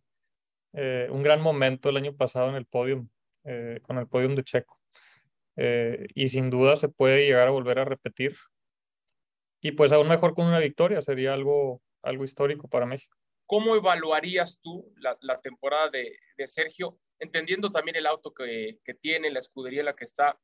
eh, 0.72 1.08
un 1.10 1.22
gran 1.22 1.40
momento 1.40 1.88
el 1.88 1.96
año 1.96 2.16
pasado 2.16 2.48
en 2.48 2.56
el 2.56 2.66
podium, 2.66 3.08
eh, 3.44 3.80
con 3.82 3.98
el 3.98 4.06
podium 4.06 4.34
de 4.34 4.44
Checo. 4.44 4.78
y 6.14 6.28
sin 6.28 6.50
duda 6.50 6.76
se 6.76 6.88
puede 6.88 7.26
llegar 7.26 7.48
a 7.48 7.52
volver 7.52 7.80
a 7.80 7.84
repetir. 7.84 8.36
Y 9.60 9.72
pues 9.72 9.92
aún 9.92 10.08
mejor 10.08 10.34
con 10.34 10.46
una 10.46 10.60
victoria, 10.60 11.00
sería 11.00 11.34
algo, 11.34 11.82
algo 12.02 12.24
histórico 12.24 12.68
para 12.68 12.86
México. 12.86 13.16
¿Cómo 13.44 13.74
evaluarías 13.74 14.60
tú 14.60 14.92
la, 14.98 15.18
la 15.20 15.40
temporada 15.40 15.88
de, 15.88 16.16
de, 16.36 16.46
Sergio, 16.46 17.00
entendiendo 17.18 17.72
también 17.72 17.96
el 17.96 18.06
auto 18.06 18.32
que, 18.32 18.78
que, 18.84 18.94
tiene, 18.94 19.30
la 19.32 19.40
escudería 19.40 19.80
en 19.80 19.86
la 19.86 19.96
que 19.96 20.04
está? 20.04 20.38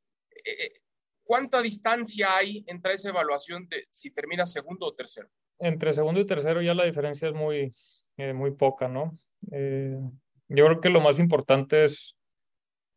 ¿Cuánta 1.25 1.61
distancia 1.61 2.27
hay 2.37 2.63
entre 2.67 2.93
esa 2.93 3.09
evaluación 3.09 3.67
de 3.67 3.85
si 3.89 4.11
termina 4.11 4.45
segundo 4.45 4.85
o 4.85 4.93
tercero? 4.93 5.27
Entre 5.59 5.91
segundo 5.91 6.21
y 6.21 6.25
tercero 6.25 6.61
ya 6.61 6.73
la 6.73 6.85
diferencia 6.85 7.27
es 7.27 7.33
muy, 7.33 7.73
eh, 8.17 8.31
muy 8.31 8.51
poca, 8.51 8.87
¿no? 8.87 9.11
Eh, 9.51 9.97
yo 10.47 10.65
creo 10.65 10.79
que 10.79 10.89
lo 10.89 11.01
más 11.01 11.17
importante 11.17 11.83
es 11.83 12.15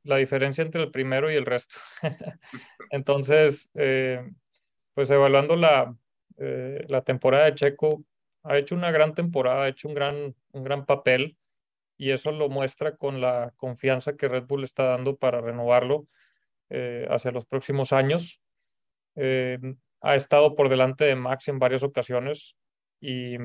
la 0.04 0.16
diferencia 0.16 0.62
entre 0.62 0.82
el 0.82 0.90
primero 0.90 1.30
y 1.32 1.36
el 1.36 1.46
resto. 1.46 1.76
Entonces, 2.90 3.70
eh, 3.74 4.22
pues 4.94 5.10
evaluando 5.10 5.56
la, 5.56 5.94
eh, 6.38 6.84
la 6.88 7.02
temporada 7.02 7.46
de 7.46 7.54
Checo, 7.54 8.04
ha 8.42 8.58
hecho 8.58 8.74
una 8.74 8.90
gran 8.90 9.14
temporada, 9.14 9.64
ha 9.64 9.68
hecho 9.68 9.88
un 9.88 9.94
gran, 9.94 10.34
un 10.52 10.64
gran 10.64 10.86
papel 10.86 11.36
y 11.96 12.10
eso 12.10 12.30
lo 12.30 12.48
muestra 12.48 12.96
con 12.96 13.20
la 13.20 13.52
confianza 13.56 14.16
que 14.16 14.28
Red 14.28 14.44
Bull 14.44 14.64
está 14.64 14.84
dando 14.84 15.16
para 15.16 15.40
renovarlo 15.40 16.06
eh, 16.70 17.06
hacia 17.10 17.30
los 17.30 17.46
próximos 17.46 17.92
años. 17.92 18.40
Eh, 19.16 19.58
ha 20.00 20.14
estado 20.14 20.54
por 20.54 20.68
delante 20.68 21.04
de 21.04 21.16
Max 21.16 21.48
en 21.48 21.58
varias 21.58 21.82
ocasiones 21.82 22.56
y, 23.00 23.36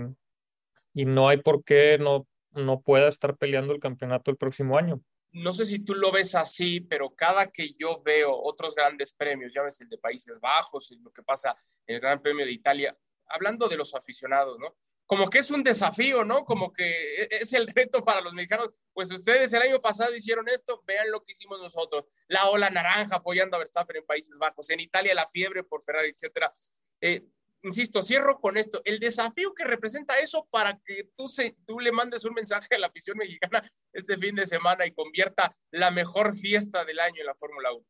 y 0.94 1.06
no 1.06 1.28
hay 1.28 1.38
por 1.38 1.64
qué 1.64 1.98
no, 1.98 2.28
no 2.52 2.82
pueda 2.82 3.08
estar 3.08 3.38
peleando 3.38 3.74
el 3.74 3.80
campeonato 3.80 4.32
el 4.32 4.38
próximo 4.38 4.78
año. 4.78 5.02
No 5.32 5.52
sé 5.52 5.66
si 5.66 5.80
tú 5.80 5.96
lo 5.96 6.12
ves 6.12 6.36
así, 6.36 6.80
pero 6.82 7.16
cada 7.16 7.48
que 7.48 7.74
yo 7.74 8.04
veo 8.04 8.32
otros 8.32 8.76
grandes 8.76 9.14
premios, 9.14 9.52
ya 9.54 9.64
ves 9.64 9.82
el 9.82 9.90
de 9.90 9.98
Países 9.98 10.40
Bajos, 10.40 10.96
lo 11.02 11.12
que 11.12 11.24
pasa 11.24 11.58
en 11.88 11.96
el 11.96 12.02
Gran 12.02 12.22
Premio 12.22 12.46
de 12.46 12.52
Italia, 12.52 12.96
hablando 13.26 13.68
de 13.68 13.78
los 13.78 13.96
aficionados, 13.96 14.60
¿no? 14.60 14.76
Como 15.14 15.30
que 15.30 15.38
es 15.38 15.52
un 15.52 15.64
desafío, 15.64 16.26
¿no? 16.26 16.44
Como 16.44 16.74
que 16.74 16.86
e-, 17.22 17.28
es 17.30 17.54
el 17.54 17.68
reto 17.68 18.04
para 18.04 18.20
los 18.22 18.34
mexicanos. 18.34 18.72
Pues 18.94 19.12
ustedes 19.12 19.54
el 19.54 19.62
año 19.62 19.80
pasado 19.80 20.16
hicieron 20.16 20.50
esto, 20.50 20.82
vean 20.88 21.12
lo 21.12 21.24
que 21.24 21.34
hicimos 21.34 21.60
nosotros. 21.60 22.06
La 22.28 22.50
ola 22.50 22.72
naranja 22.72 23.18
apoyando 23.18 23.56
a 23.56 23.60
Verstappen 23.60 23.98
en 23.98 24.06
Países 24.06 24.36
Bajos, 24.40 24.70
en 24.72 24.80
Italia 24.80 25.14
la 25.14 25.28
fiebre 25.28 25.64
por 25.64 25.84
Ferrari, 25.84 26.10
etcétera. 26.10 26.52
Eh, 27.00 27.28
insisto, 27.62 28.02
cierro 28.02 28.40
con 28.40 28.58
esto. 28.58 28.82
El 28.86 29.00
desafío 29.00 29.54
que 29.54 29.66
representa 29.66 30.18
eso 30.20 30.48
para 30.50 30.80
que 30.84 31.10
tú, 31.16 31.80
le 31.80 31.92
mandes 31.92 32.26
un 32.26 32.34
mensaje 32.34 32.74
a 32.76 32.80
la 32.80 32.88
afición 32.88 33.16
mexicana 33.16 33.72
este 33.94 34.18
fin 34.18 34.36
de 34.36 34.48
semana 34.48 34.88
y 34.88 34.94
convierta 34.94 35.56
la 35.70 35.92
mejor 35.92 36.36
fiesta 36.36 36.86
del 36.86 37.00
año 37.00 37.20
en 37.20 37.28
la 37.28 37.36
Fórmula 37.36 37.72
1. 37.72 37.86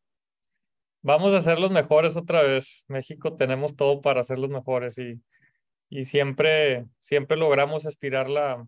Vamos 1.03 1.33
a 1.33 1.39
ser 1.39 1.57
los 1.57 1.71
mejores 1.71 2.17
otra 2.17 2.41
vez. 2.41 2.83
México 2.89 3.37
tenemos 3.37 3.77
todo 3.77 4.01
para 4.01 4.23
ser 4.23 4.39
los 4.39 4.49
mejores 4.49 4.97
y 4.97 5.21
y 5.93 6.05
siempre, 6.05 6.85
siempre 6.99 7.37
logramos 7.37 7.85
estirar 7.85 8.27
la, 8.27 8.65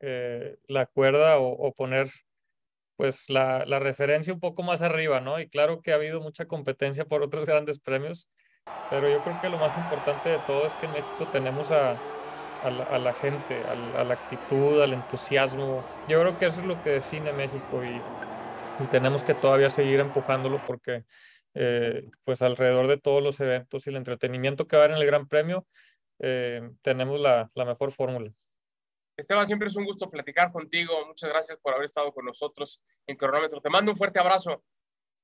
eh, 0.00 0.56
la 0.68 0.86
cuerda 0.86 1.36
o, 1.36 1.48
o, 1.48 1.74
poner 1.74 2.10
pues 2.96 3.28
la, 3.28 3.66
la, 3.66 3.78
referencia 3.78 4.32
un 4.32 4.40
poco 4.40 4.62
más 4.62 4.80
arriba, 4.80 5.20
¿no? 5.20 5.38
Y 5.38 5.50
claro 5.50 5.82
que 5.82 5.92
ha 5.92 5.96
habido 5.96 6.22
mucha 6.22 6.46
competencia 6.46 7.04
por 7.04 7.22
otros 7.22 7.46
grandes 7.46 7.78
premios, 7.78 8.30
pero 8.88 9.06
yo 9.10 9.22
creo 9.22 9.38
que 9.38 9.50
lo 9.50 9.58
más 9.58 9.76
importante 9.76 10.30
de 10.30 10.38
todo 10.46 10.66
es 10.66 10.72
que 10.76 10.86
en 10.86 10.92
México 10.92 11.28
tenemos 11.30 11.70
a, 11.70 11.98
a, 12.62 12.70
la, 12.70 12.84
a 12.84 12.98
la, 12.98 13.12
gente, 13.12 13.54
a, 13.64 14.02
la 14.02 14.14
actitud, 14.14 14.80
al 14.80 14.94
entusiasmo. 14.94 15.84
Yo 16.08 16.20
creo 16.20 16.38
que 16.38 16.46
eso 16.46 16.60
es 16.62 16.66
lo 16.66 16.82
que 16.82 16.88
define 16.88 17.34
México 17.34 17.84
y, 17.84 18.82
y 18.82 18.86
tenemos 18.86 19.24
que 19.24 19.34
todavía 19.34 19.68
seguir 19.68 20.00
empujándolo 20.00 20.58
porque 20.66 21.04
eh, 21.54 22.08
pues 22.24 22.40
alrededor 22.40 22.86
de 22.86 22.96
todos 22.96 23.22
los 23.22 23.38
eventos 23.40 23.86
y 23.86 23.90
el 23.90 23.96
entretenimiento 23.96 24.66
que 24.66 24.76
va 24.76 24.82
a 24.82 24.84
haber 24.86 24.96
en 24.96 25.02
el 25.02 25.06
Gran 25.06 25.28
Premio, 25.28 25.66
eh, 26.22 26.70
tenemos 26.80 27.20
la, 27.20 27.50
la 27.54 27.64
mejor 27.64 27.92
fórmula. 27.92 28.32
Esteban, 29.16 29.46
siempre 29.46 29.68
es 29.68 29.76
un 29.76 29.84
gusto 29.84 30.08
platicar 30.08 30.50
contigo. 30.50 31.06
Muchas 31.06 31.28
gracias 31.28 31.58
por 31.58 31.74
haber 31.74 31.84
estado 31.84 32.12
con 32.12 32.24
nosotros 32.24 32.80
en 33.06 33.16
Cronómetro. 33.16 33.60
Te 33.60 33.68
mando 33.68 33.92
un 33.92 33.98
fuerte 33.98 34.18
abrazo. 34.18 34.64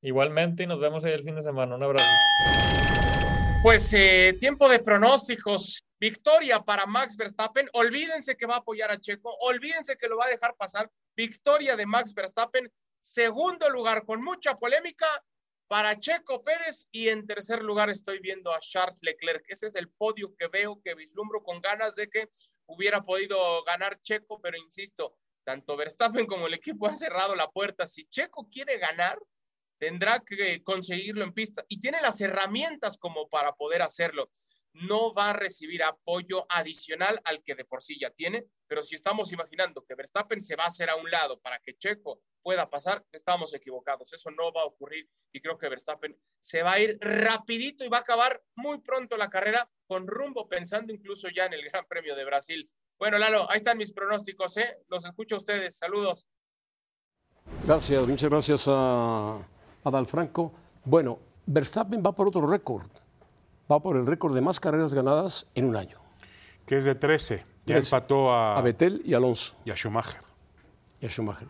Igualmente 0.03 0.65
y 0.65 0.67
nos 0.67 0.79
vemos 0.79 1.05
ahí 1.05 1.13
el 1.13 1.25
fin 1.25 1.35
de 1.35 1.43
semana. 1.43 1.75
Un 1.75 1.83
abrazo. 1.83 2.07
Pues 3.63 3.93
eh, 3.95 4.37
tiempo 4.39 4.69
de 4.69 4.79
pronósticos. 4.79 5.83
Victoria 5.99 6.61
para 6.61 6.87
Max 6.87 7.17
Verstappen. 7.17 7.69
Olvídense 7.73 8.37
que 8.37 8.47
va 8.47 8.57
a 8.57 8.59
apoyar 8.59 8.91
a 8.91 9.01
Checo. 9.01 9.35
Olvídense 9.41 9.97
que 9.97 10.07
lo 10.07 10.17
va 10.17 10.27
a 10.27 10.31
dejar 10.31 10.55
pasar. 10.57 10.91
Victoria 11.17 11.75
de 11.75 11.87
Max 11.87 12.15
Verstappen. 12.15 12.71
Segundo 13.01 13.71
lugar 13.71 14.05
con 14.05 14.23
mucha 14.23 14.59
polémica 14.59 15.07
para 15.69 16.01
Checo 16.01 16.43
Pérez 16.43 16.89
y 16.91 17.09
en 17.09 17.27
tercer 17.27 17.63
lugar 17.63 17.91
estoy 17.91 18.19
viendo 18.21 18.53
a 18.53 18.59
Charles 18.59 19.01
Leclerc. 19.03 19.45
Ese 19.49 19.67
es 19.67 19.75
el 19.75 19.91
podio 19.91 20.35
que 20.35 20.49
veo, 20.49 20.81
que 20.83 20.95
vislumbro 20.95 21.43
con 21.43 21.61
ganas 21.61 21.95
de 21.95 22.09
que 22.09 22.31
hubiera 22.67 23.03
podido 23.03 23.63
ganar 23.65 24.01
Checo, 24.01 24.41
pero 24.41 24.57
insisto, 24.57 25.15
tanto 25.45 25.77
Verstappen 25.77 26.27
como 26.27 26.47
el 26.47 26.55
equipo 26.55 26.87
han 26.87 26.97
cerrado 26.97 27.37
la 27.37 27.51
puerta. 27.51 27.87
Si 27.87 28.07
Checo 28.07 28.49
quiere 28.51 28.79
ganar, 28.79 29.19
tendrá 29.79 30.21
que 30.21 30.63
conseguirlo 30.63 31.23
en 31.23 31.35
pista 31.35 31.65
y 31.69 31.81
tiene 31.81 32.01
las 32.01 32.21
herramientas 32.21 32.97
como 32.97 33.29
para 33.29 33.53
poder 33.53 33.83
hacerlo 33.83 34.31
no 34.73 35.13
va 35.13 35.31
a 35.31 35.33
recibir 35.33 35.83
apoyo 35.83 36.47
adicional 36.49 37.21
al 37.25 37.43
que 37.43 37.55
de 37.55 37.65
por 37.65 37.83
sí 37.83 37.99
ya 37.99 38.11
tiene, 38.11 38.47
pero 38.67 38.83
si 38.83 38.95
estamos 38.95 39.33
imaginando 39.33 39.85
que 39.85 39.95
Verstappen 39.95 40.41
se 40.41 40.57
va 40.57 40.65
a 40.65 40.69
hacer 40.69 40.91
a 40.91 40.97
un 40.97 41.11
lado 41.11 41.41
para 41.41 41.59
que 41.59 41.77
Checo 41.77 42.21
pueda 42.43 42.69
pasar, 42.71 43.05
estamos 43.13 43.53
equivocados, 43.55 44.13
eso 44.13 44.31
no 44.31 44.53
va 44.53 44.63
a 44.63 44.67
ocurrir 44.67 45.09
y 45.33 45.41
creo 45.41 45.59
que 45.59 45.69
Verstappen 45.69 46.17
se 46.39 46.63
va 46.63 46.73
a 46.73 46.81
ir 46.81 46.99
rapidito 47.01 47.85
y 47.85 47.89
va 47.89 47.99
a 47.99 48.01
acabar 48.01 48.41
muy 48.57 48.81
pronto 48.81 49.17
la 49.17 49.31
carrera 49.31 49.69
con 49.87 50.07
rumbo 50.07 50.49
pensando 50.49 50.93
incluso 50.93 51.29
ya 51.29 51.47
en 51.47 51.55
el 51.55 51.63
Gran 51.63 51.87
Premio 51.87 52.15
de 52.15 52.25
Brasil. 52.25 52.71
Bueno, 52.99 53.19
Lalo, 53.19 53.51
ahí 53.51 53.59
están 53.59 53.79
mis 53.79 53.93
pronósticos, 53.93 54.57
¿eh? 54.57 54.79
Los 54.89 55.05
escucho 55.05 55.37
a 55.37 55.39
ustedes, 55.39 55.77
saludos. 55.77 56.27
Gracias, 57.65 58.07
muchas 58.07 58.31
gracias 58.31 58.65
a, 58.69 59.37
a. 59.85 60.53
Bueno, 60.85 61.19
Verstappen 61.47 62.03
va 62.05 62.15
por 62.15 62.29
otro 62.29 62.47
récord 62.47 62.91
va 63.71 63.81
por 63.81 63.97
el 63.97 64.07
récord 64.07 64.35
de 64.35 64.41
más 64.41 64.61
carreras 64.61 64.95
ganadas 64.95 65.47
en 65.55 65.65
un 65.65 65.77
año. 65.77 65.99
Que 66.67 66.79
es 66.79 66.85
de 66.85 66.95
13. 66.95 67.45
Ya 67.67 67.77
empató 67.77 68.33
a... 68.33 68.57
A 68.57 68.63
Betel 68.63 69.03
y 69.05 69.15
Alonso. 69.15 69.57
Y 69.65 69.71
a 69.71 69.77
Schumacher. 69.77 70.21
Y 71.01 71.07
a 71.07 71.11
Schumacher. 71.11 71.49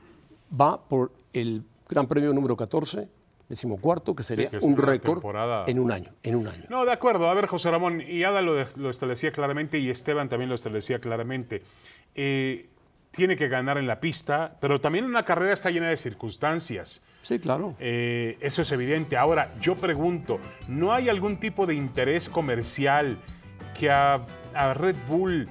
Va 0.59 0.89
por 0.89 1.13
el 1.33 1.65
Gran 1.89 2.07
Premio 2.07 2.33
número 2.33 2.57
14, 2.57 3.09
decimocuarto, 3.49 4.15
que 4.15 4.23
sería 4.23 4.51
sí, 4.51 4.59
que 4.59 4.65
un 4.65 4.77
récord 4.77 5.23
en 5.67 5.79
un 5.79 5.91
año. 5.91 6.11
En 6.23 6.35
un 6.35 6.47
año. 6.47 6.65
No, 6.69 6.85
de 6.85 6.93
acuerdo. 6.93 7.31
A 7.31 7.35
ver, 7.35 7.47
José 7.47 7.71
Ramón, 7.71 8.03
y 8.07 8.25
Ada 8.25 8.43
lo, 8.43 8.67
lo 8.77 8.91
establecía 8.91 9.33
claramente 9.33 9.79
y 9.79 9.89
Esteban 9.89 10.29
también 10.29 10.49
lo 10.49 10.55
establecía 10.55 11.01
claramente. 11.01 11.63
Eh, 12.15 12.69
tiene 13.11 13.37
que 13.37 13.49
ganar 13.49 13.79
en 13.79 13.87
la 13.87 14.01
pista, 14.01 14.57
pero 14.61 14.81
también 14.81 15.05
una 15.05 15.25
carrera 15.25 15.55
está 15.55 15.71
llena 15.71 15.89
de 15.89 15.97
circunstancias. 15.97 17.03
Sí, 17.29 17.39
claro. 17.39 17.75
Eh, 17.79 18.39
eso 18.41 18.63
es 18.63 18.73
evidente. 18.73 19.19
Ahora, 19.19 19.53
yo 19.61 19.75
pregunto, 19.75 20.39
¿no 20.67 20.95
hay 20.95 21.11
algún 21.11 21.37
tipo 21.39 21.67
de 21.67 21.75
interés 21.75 22.27
comercial 22.31 23.19
que 23.79 23.91
a, 23.91 24.25
a 24.55 24.73
Red 24.73 24.97
Bull 25.07 25.47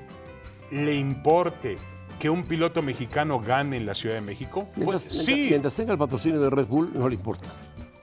le 0.72 0.96
importe 0.96 1.78
que 2.20 2.32
un 2.32 2.44
piloto 2.46 2.82
mexicano 2.82 3.40
gane 3.40 3.78
en 3.78 3.86
la 3.86 3.94
Ciudad 3.94 4.16
de 4.16 4.22
México? 4.22 4.68
Mientras, 4.76 5.04
pues, 5.06 5.24
sí. 5.24 5.46
mientras 5.52 5.76
tenga 5.76 5.92
el 5.92 6.00
patrocinio 6.00 6.42
de 6.42 6.50
Red 6.50 6.66
Bull, 6.66 6.90
no 6.96 7.08
le 7.08 7.14
importa. 7.14 7.48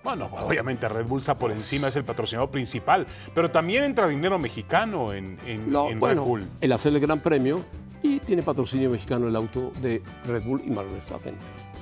Bueno, 0.04 0.28
obviamente 0.46 0.88
Red 0.88 1.06
Bull 1.06 1.18
está 1.18 1.36
por 1.36 1.50
encima, 1.50 1.88
es 1.88 1.96
el 1.96 2.04
patrocinador 2.04 2.50
principal, 2.50 3.08
pero 3.34 3.50
también 3.50 3.82
entra 3.82 4.06
dinero 4.06 4.38
mexicano 4.38 5.12
en, 5.12 5.36
en- 5.46 5.72
Lo- 5.72 5.90
en 5.90 5.98
bueno, 5.98 6.20
Red 6.22 6.28
Bull. 6.28 6.48
el 6.60 6.70
hacer 6.72 6.94
el 6.94 7.00
Gran 7.00 7.18
Premio 7.18 7.64
y 8.04 8.20
tiene 8.20 8.44
patrocinio 8.44 8.88
mexicano 8.88 9.26
el 9.26 9.34
auto 9.34 9.72
de 9.82 10.00
Red 10.26 10.44
Bull 10.44 10.62
y 10.64 10.70
Max 10.70 10.88
Verstappen. 10.92 11.34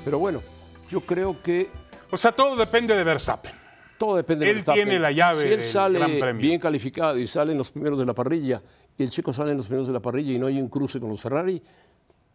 Pero 0.06 0.18
bueno, 0.18 0.40
yo 0.88 1.00
creo 1.00 1.42
que 1.42 1.70
O 2.10 2.16
sea, 2.16 2.32
todo 2.32 2.56
depende 2.56 2.94
de 2.96 3.04
Verstappen. 3.04 3.52
todo 3.98 4.16
depende 4.16 4.44
de 4.44 4.50
Él 4.50 4.56
Verstappen. 4.56 4.84
tiene 4.84 4.98
la 5.00 5.12
llave 5.12 5.42
Si 5.42 5.48
él 5.48 5.50
del 5.58 5.62
sale 5.62 5.98
Gran 5.98 6.18
Premio. 6.18 6.42
bien 6.42 6.60
calificado 6.60 7.18
y 7.18 7.26
sale 7.26 7.52
en 7.52 7.58
los 7.58 7.70
primeros 7.70 7.98
de 7.98 8.04
la 8.06 8.14
parrilla 8.14 8.62
y 8.98 9.02
el 9.02 9.10
Checo 9.10 9.32
sale 9.32 9.52
en 9.52 9.56
los 9.56 9.66
primeros 9.66 9.86
de 9.86 9.92
la 9.94 10.00
parrilla 10.00 10.32
y 10.32 10.38
no 10.38 10.46
hay 10.46 10.60
un 10.60 10.68
cruce 10.68 11.00
con 11.00 11.08
los 11.10 11.20
Ferrari, 11.20 11.62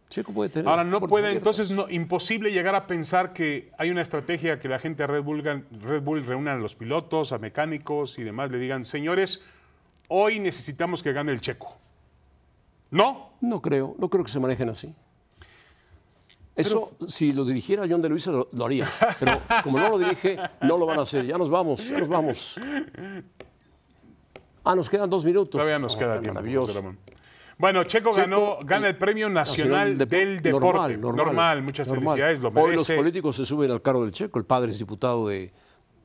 Checo 0.08 0.32
puede 0.32 0.48
tener. 0.48 0.66
Ahora, 0.66 0.84
no 0.84 1.00
puede, 1.02 1.30
entonces, 1.32 1.70
no, 1.70 1.86
imposible 1.90 2.50
llegar 2.50 2.74
a 2.74 2.86
pensar 2.86 3.34
que 3.34 3.70
hay 3.76 3.90
una 3.90 4.00
estrategia 4.00 4.58
que 4.58 4.66
la 4.66 4.78
gente 4.78 5.02
de 5.02 5.06
Red 5.06 5.22
Bull, 5.22 5.42
Red 5.42 6.02
Bull 6.02 6.24
reúna 6.24 6.54
a 6.54 6.56
los 6.56 6.74
pilotos, 6.74 7.30
a 7.32 7.38
mecánicos 7.38 8.18
y 8.18 8.22
demás, 8.24 8.50
le 8.50 8.58
digan, 8.58 8.86
señores, 8.86 9.44
hoy 10.08 10.40
necesitamos 10.40 11.02
que 11.02 11.12
gane 11.12 11.30
el 11.30 11.42
checo. 11.42 11.76
¿No? 12.90 13.32
No 13.42 13.60
creo, 13.60 13.94
no 13.98 14.08
creo 14.08 14.24
que 14.24 14.30
se 14.30 14.40
manejen 14.40 14.70
así. 14.70 14.94
Eso, 16.58 16.92
si 17.06 17.32
lo 17.32 17.44
dirigiera 17.44 17.84
John 17.88 18.02
de 18.02 18.08
Luisa, 18.08 18.30
lo, 18.32 18.48
lo 18.52 18.66
haría. 18.66 18.90
Pero 19.20 19.40
como 19.62 19.78
no 19.78 19.88
lo 19.90 19.98
dirige, 19.98 20.36
no 20.62 20.76
lo 20.76 20.86
van 20.86 20.98
a 20.98 21.02
hacer. 21.02 21.24
Ya 21.24 21.38
nos 21.38 21.48
vamos, 21.48 21.88
ya 21.88 21.98
nos 22.00 22.08
vamos. 22.08 22.60
Ah, 24.64 24.74
nos 24.74 24.88
quedan 24.90 25.08
dos 25.08 25.24
minutos. 25.24 25.50
Todavía 25.52 25.78
nos 25.78 25.94
Oh, 25.94 25.98
queda 25.98 26.20
tiempo. 26.20 26.34
Maravilloso. 26.34 26.82
Bueno, 27.58 27.82
Checo, 27.84 28.10
Checo, 28.10 28.20
ganó, 28.20 28.58
gana 28.64 28.88
el 28.88 28.96
Premio 28.96 29.28
Nacional, 29.28 29.98
del 29.98 30.40
Deporte. 30.42 30.96
Normal, 30.96 31.00
normal. 31.00 31.62
muchas 31.62 31.88
normal. 31.88 32.04
felicidades, 32.16 32.40
lo 32.40 32.48
Hoy 32.50 32.54
los 32.54 32.70
merece. 32.70 32.96
políticos 32.96 33.34
se 33.36 33.44
suben 33.44 33.70
al 33.70 33.82
carro 33.82 34.02
del 34.02 34.12
Checo. 34.12 34.38
El 34.38 34.44
padre 34.44 34.70
es 34.70 34.78
diputado 34.78 35.26
de, 35.26 35.52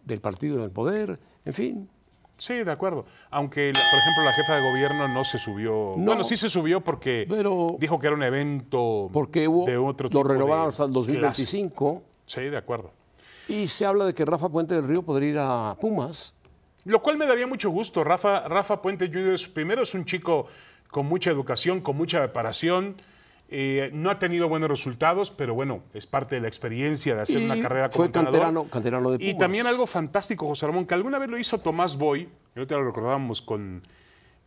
del 0.04 0.20
partido 0.22 0.58
en 0.58 0.64
el 0.64 0.72
poder. 0.72 1.20
En 1.46 1.54
fin, 1.54 1.90
Sí, 2.38 2.56
de 2.64 2.72
acuerdo. 2.72 3.06
Aunque, 3.30 3.72
por 3.74 4.00
ejemplo, 4.00 4.24
la 4.26 4.34
jefa 4.34 4.56
de 4.56 4.62
gobierno 4.72 5.08
no 5.08 5.24
se 5.24 5.38
subió. 5.38 5.94
No. 5.98 6.06
bueno, 6.06 6.24
sí 6.24 6.36
se 6.36 6.50
subió 6.50 6.82
porque 6.82 7.26
Pero- 7.30 7.76
dijo 7.80 8.00
que 8.00 8.08
era 8.08 8.16
un 8.16 8.24
evento 8.24 9.10
porque 9.14 9.48
hubo, 9.48 9.66
de 9.66 9.78
otro 9.78 10.06
lo 10.06 10.10
tipo 10.10 10.28
de 10.28 10.34
renovaron 10.34 10.68
hasta 10.70 10.84
el 10.86 10.92
clase. 10.92 11.12
2025. 11.14 12.04
Sí, 12.26 12.42
de 12.42 12.58
acuerdo. 12.58 12.92
Y 13.48 13.68
se 13.68 13.86
habla 13.86 14.06
de 14.06 14.14
que 14.14 14.26
Rafa 14.26 14.50
Puente 14.50 14.74
del 14.76 14.88
Río 14.88 15.04
podría 15.04 15.30
ir 15.30 15.38
a 15.40 15.76
Pumas. 15.80 16.34
Lo 16.86 17.02
cual 17.02 17.18
me 17.18 17.26
daría 17.26 17.48
mucho 17.48 17.70
gusto. 17.70 18.04
Rafa, 18.04 18.48
Rafa 18.48 18.82
Puente 18.82 19.08
Jr. 19.08 19.38
primero 19.54 19.84
es 19.84 19.94
un 19.94 20.04
chico 20.06 20.48
con 20.90 21.06
mucha 21.06 21.32
educación, 21.32 21.82
con 21.82 21.96
mucha 21.96 22.20
preparación. 22.20 22.96
Eh, 23.56 23.92
no 23.94 24.10
ha 24.10 24.18
tenido 24.18 24.50
buenos 24.50 24.68
resultados, 24.68 25.30
pero 25.30 25.54
bueno, 25.54 25.84
es 25.94 26.08
parte 26.08 26.34
de 26.34 26.42
la 26.42 26.48
experiencia 26.48 27.14
de 27.16 27.22
hacer 27.22 27.40
Y 27.40 27.46
una 27.46 27.62
carrera 27.62 27.90
como 27.90 28.06
fue 28.06 28.12
canterano, 28.12 28.64
canterano 28.68 29.12
de 29.12 29.20
Pumas. 29.20 29.32
Y 29.32 29.38
también 29.38 29.68
algo 29.68 29.86
fantástico, 29.86 30.48
José 30.48 30.66
Ramón, 30.66 30.88
que 30.88 30.96
alguna 30.96 31.20
vez 31.20 31.30
lo 31.30 31.38
hizo 31.38 31.60
Tomás 31.60 31.96
Boy, 31.96 32.28
que 32.56 32.66
te 32.66 32.74
lo 32.74 32.84
recordábamos 32.84 33.44
con, 33.44 33.84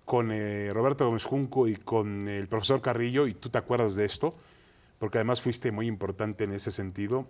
con 0.04 0.32
eh, 0.32 0.70
Roberto 0.74 1.06
Gómez 1.06 1.22
Junco 1.22 1.68
y 1.68 1.76
con 1.76 2.26
el 2.28 2.48
profesor 2.48 2.80
Carrillo, 2.80 3.28
y 3.28 3.34
tú 3.34 3.48
te 3.48 3.58
acuerdas 3.58 3.94
de 3.94 4.04
esto, 4.06 4.34
porque 4.98 5.18
además 5.18 5.40
fuiste 5.40 5.70
muy 5.70 5.86
importante 5.86 6.42
en 6.42 6.52
ese 6.52 6.72
sentido. 6.72 7.28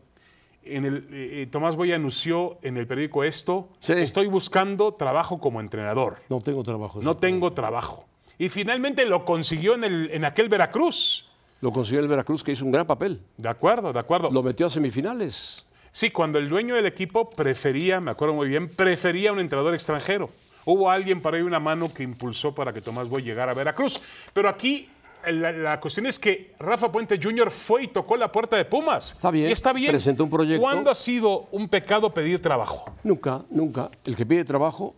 En 0.62 0.86
el, 0.86 1.06
eh, 1.12 1.46
Tomás 1.50 1.76
Boy 1.76 1.92
anunció 1.92 2.58
en 2.62 2.78
el 2.78 2.86
periódico 2.86 3.22
esto, 3.22 3.68
Sí. 3.80 3.92
estoy 3.92 4.28
buscando 4.28 4.94
trabajo 4.94 5.38
como 5.40 5.60
entrenador, 5.60 6.22
No 6.30 6.40
tengo 6.40 6.62
trabajo. 6.62 7.00
no 7.02 7.18
tengo 7.18 7.52
trabajo. 7.52 8.06
Y 8.38 8.48
finalmente 8.48 9.04
lo 9.04 9.26
consiguió 9.26 9.74
en, 9.74 9.84
el, 9.84 10.10
en 10.10 10.24
aquel 10.24 10.48
Veracruz. 10.48 11.24
Lo 11.60 11.72
consiguió 11.72 12.00
el 12.00 12.08
Veracruz, 12.08 12.44
que 12.44 12.52
hizo 12.52 12.64
un 12.64 12.70
gran 12.70 12.86
papel. 12.86 13.20
De 13.36 13.48
acuerdo, 13.48 13.92
de 13.92 13.98
acuerdo. 13.98 14.30
Lo 14.30 14.42
metió 14.42 14.66
a 14.66 14.70
semifinales. 14.70 15.64
Sí, 15.90 16.10
cuando 16.10 16.38
el 16.38 16.48
dueño 16.48 16.74
del 16.74 16.84
equipo 16.86 17.30
prefería, 17.30 18.00
me 18.00 18.10
acuerdo 18.10 18.34
muy 18.34 18.48
bien, 18.48 18.68
prefería 18.68 19.32
un 19.32 19.40
entrenador 19.40 19.72
extranjero. 19.74 20.28
Hubo 20.66 20.90
alguien 20.90 21.22
por 21.22 21.34
ahí 21.34 21.40
una 21.42 21.58
mano 21.60 21.92
que 21.94 22.02
impulsó 22.02 22.54
para 22.54 22.72
que 22.72 22.82
Tomás 22.82 23.08
Boy 23.08 23.22
llegara 23.22 23.52
a 23.52 23.54
Veracruz. 23.54 24.00
Pero 24.34 24.48
aquí 24.50 24.90
la, 25.26 25.50
la 25.52 25.80
cuestión 25.80 26.04
es 26.06 26.18
que 26.18 26.54
Rafa 26.58 26.92
Puente 26.92 27.18
Jr. 27.22 27.50
fue 27.50 27.84
y 27.84 27.86
tocó 27.86 28.16
la 28.16 28.30
puerta 28.30 28.56
de 28.56 28.64
Pumas. 28.66 29.12
Está 29.12 29.30
bien, 29.30 29.48
Y 29.48 29.52
está 29.52 29.72
bien. 29.72 29.90
presentó 29.92 30.24
un 30.24 30.30
proyecto. 30.30 30.60
¿Cuándo 30.60 30.90
ha 30.90 30.94
sido 30.94 31.48
un 31.52 31.68
pecado 31.68 32.12
pedir 32.12 32.42
trabajo? 32.42 32.84
Nunca, 33.02 33.44
nunca. 33.48 33.88
El 34.04 34.14
que 34.16 34.26
pide 34.26 34.44
trabajo, 34.44 34.94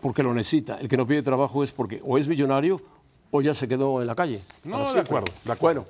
porque 0.00 0.22
lo 0.22 0.34
necesita. 0.34 0.78
El 0.80 0.88
que 0.88 0.96
no 0.96 1.06
pide 1.06 1.22
trabajo 1.22 1.62
es 1.62 1.70
porque 1.72 2.00
o 2.04 2.18
es 2.18 2.26
millonario 2.26 2.80
o 3.30 3.40
ya 3.42 3.54
se 3.54 3.68
quedó 3.68 4.00
en 4.00 4.06
la 4.06 4.14
calle. 4.14 4.40
No, 4.64 4.92
de 4.92 5.00
acuerdo, 5.00 5.32
de 5.44 5.52
acuerdo. 5.52 5.86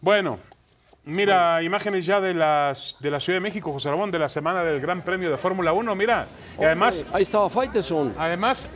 Bueno, 0.00 0.38
Bueno, 0.38 0.38
mira, 1.04 1.62
imágenes 1.62 2.06
ya 2.06 2.20
de, 2.20 2.32
las, 2.34 2.96
de 3.00 3.10
la 3.10 3.20
Ciudad 3.20 3.36
de 3.36 3.40
México, 3.40 3.72
José 3.72 3.90
Ramón, 3.90 4.10
de 4.10 4.18
la 4.18 4.28
semana 4.28 4.64
del 4.64 4.80
Gran 4.80 5.02
Premio 5.02 5.30
de 5.30 5.36
Fórmula 5.36 5.72
1. 5.72 5.94
Mira, 5.94 6.28
y 6.58 6.64
además, 6.64 7.06
ahí 7.12 7.22
estaba 7.22 7.50
Faiteson. 7.50 8.14
además 8.18 8.70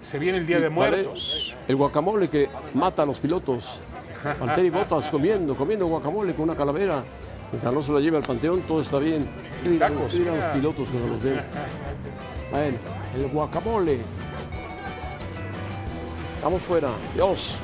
se 0.00 0.18
viene 0.18 0.38
el 0.38 0.46
Día 0.46 0.60
de 0.60 0.70
Muertos. 0.70 1.54
El 1.68 1.76
guacamole 1.76 2.28
que 2.28 2.48
mata 2.74 3.02
a 3.02 3.06
los 3.06 3.18
pilotos. 3.18 3.80
Valtteri 4.40 4.70
Bottas 4.70 5.08
comiendo, 5.08 5.54
comiendo 5.56 5.86
guacamole 5.86 6.34
con 6.34 6.44
una 6.44 6.54
calavera. 6.56 7.02
Mientras 7.50 7.74
no 7.74 7.82
se 7.82 7.90
la 7.92 8.00
lleve 8.00 8.16
al 8.16 8.22
panteón, 8.22 8.60
todo 8.62 8.80
está 8.80 8.98
bien. 8.98 9.26
¿Qué 9.64 9.70
dirán, 9.70 9.92
Tacos. 9.94 10.12
qué 10.12 10.18
dirán 10.20 10.38
los 10.38 10.46
pilotos 10.50 10.88
cuando 10.88 11.08
los 11.08 11.22
ven? 11.22 11.40
Bueno, 12.50 12.78
el 13.16 13.28
guacamole. 13.28 13.98
Estamos 16.40 16.62
fuera. 16.62 16.88
Dios. 17.14 17.58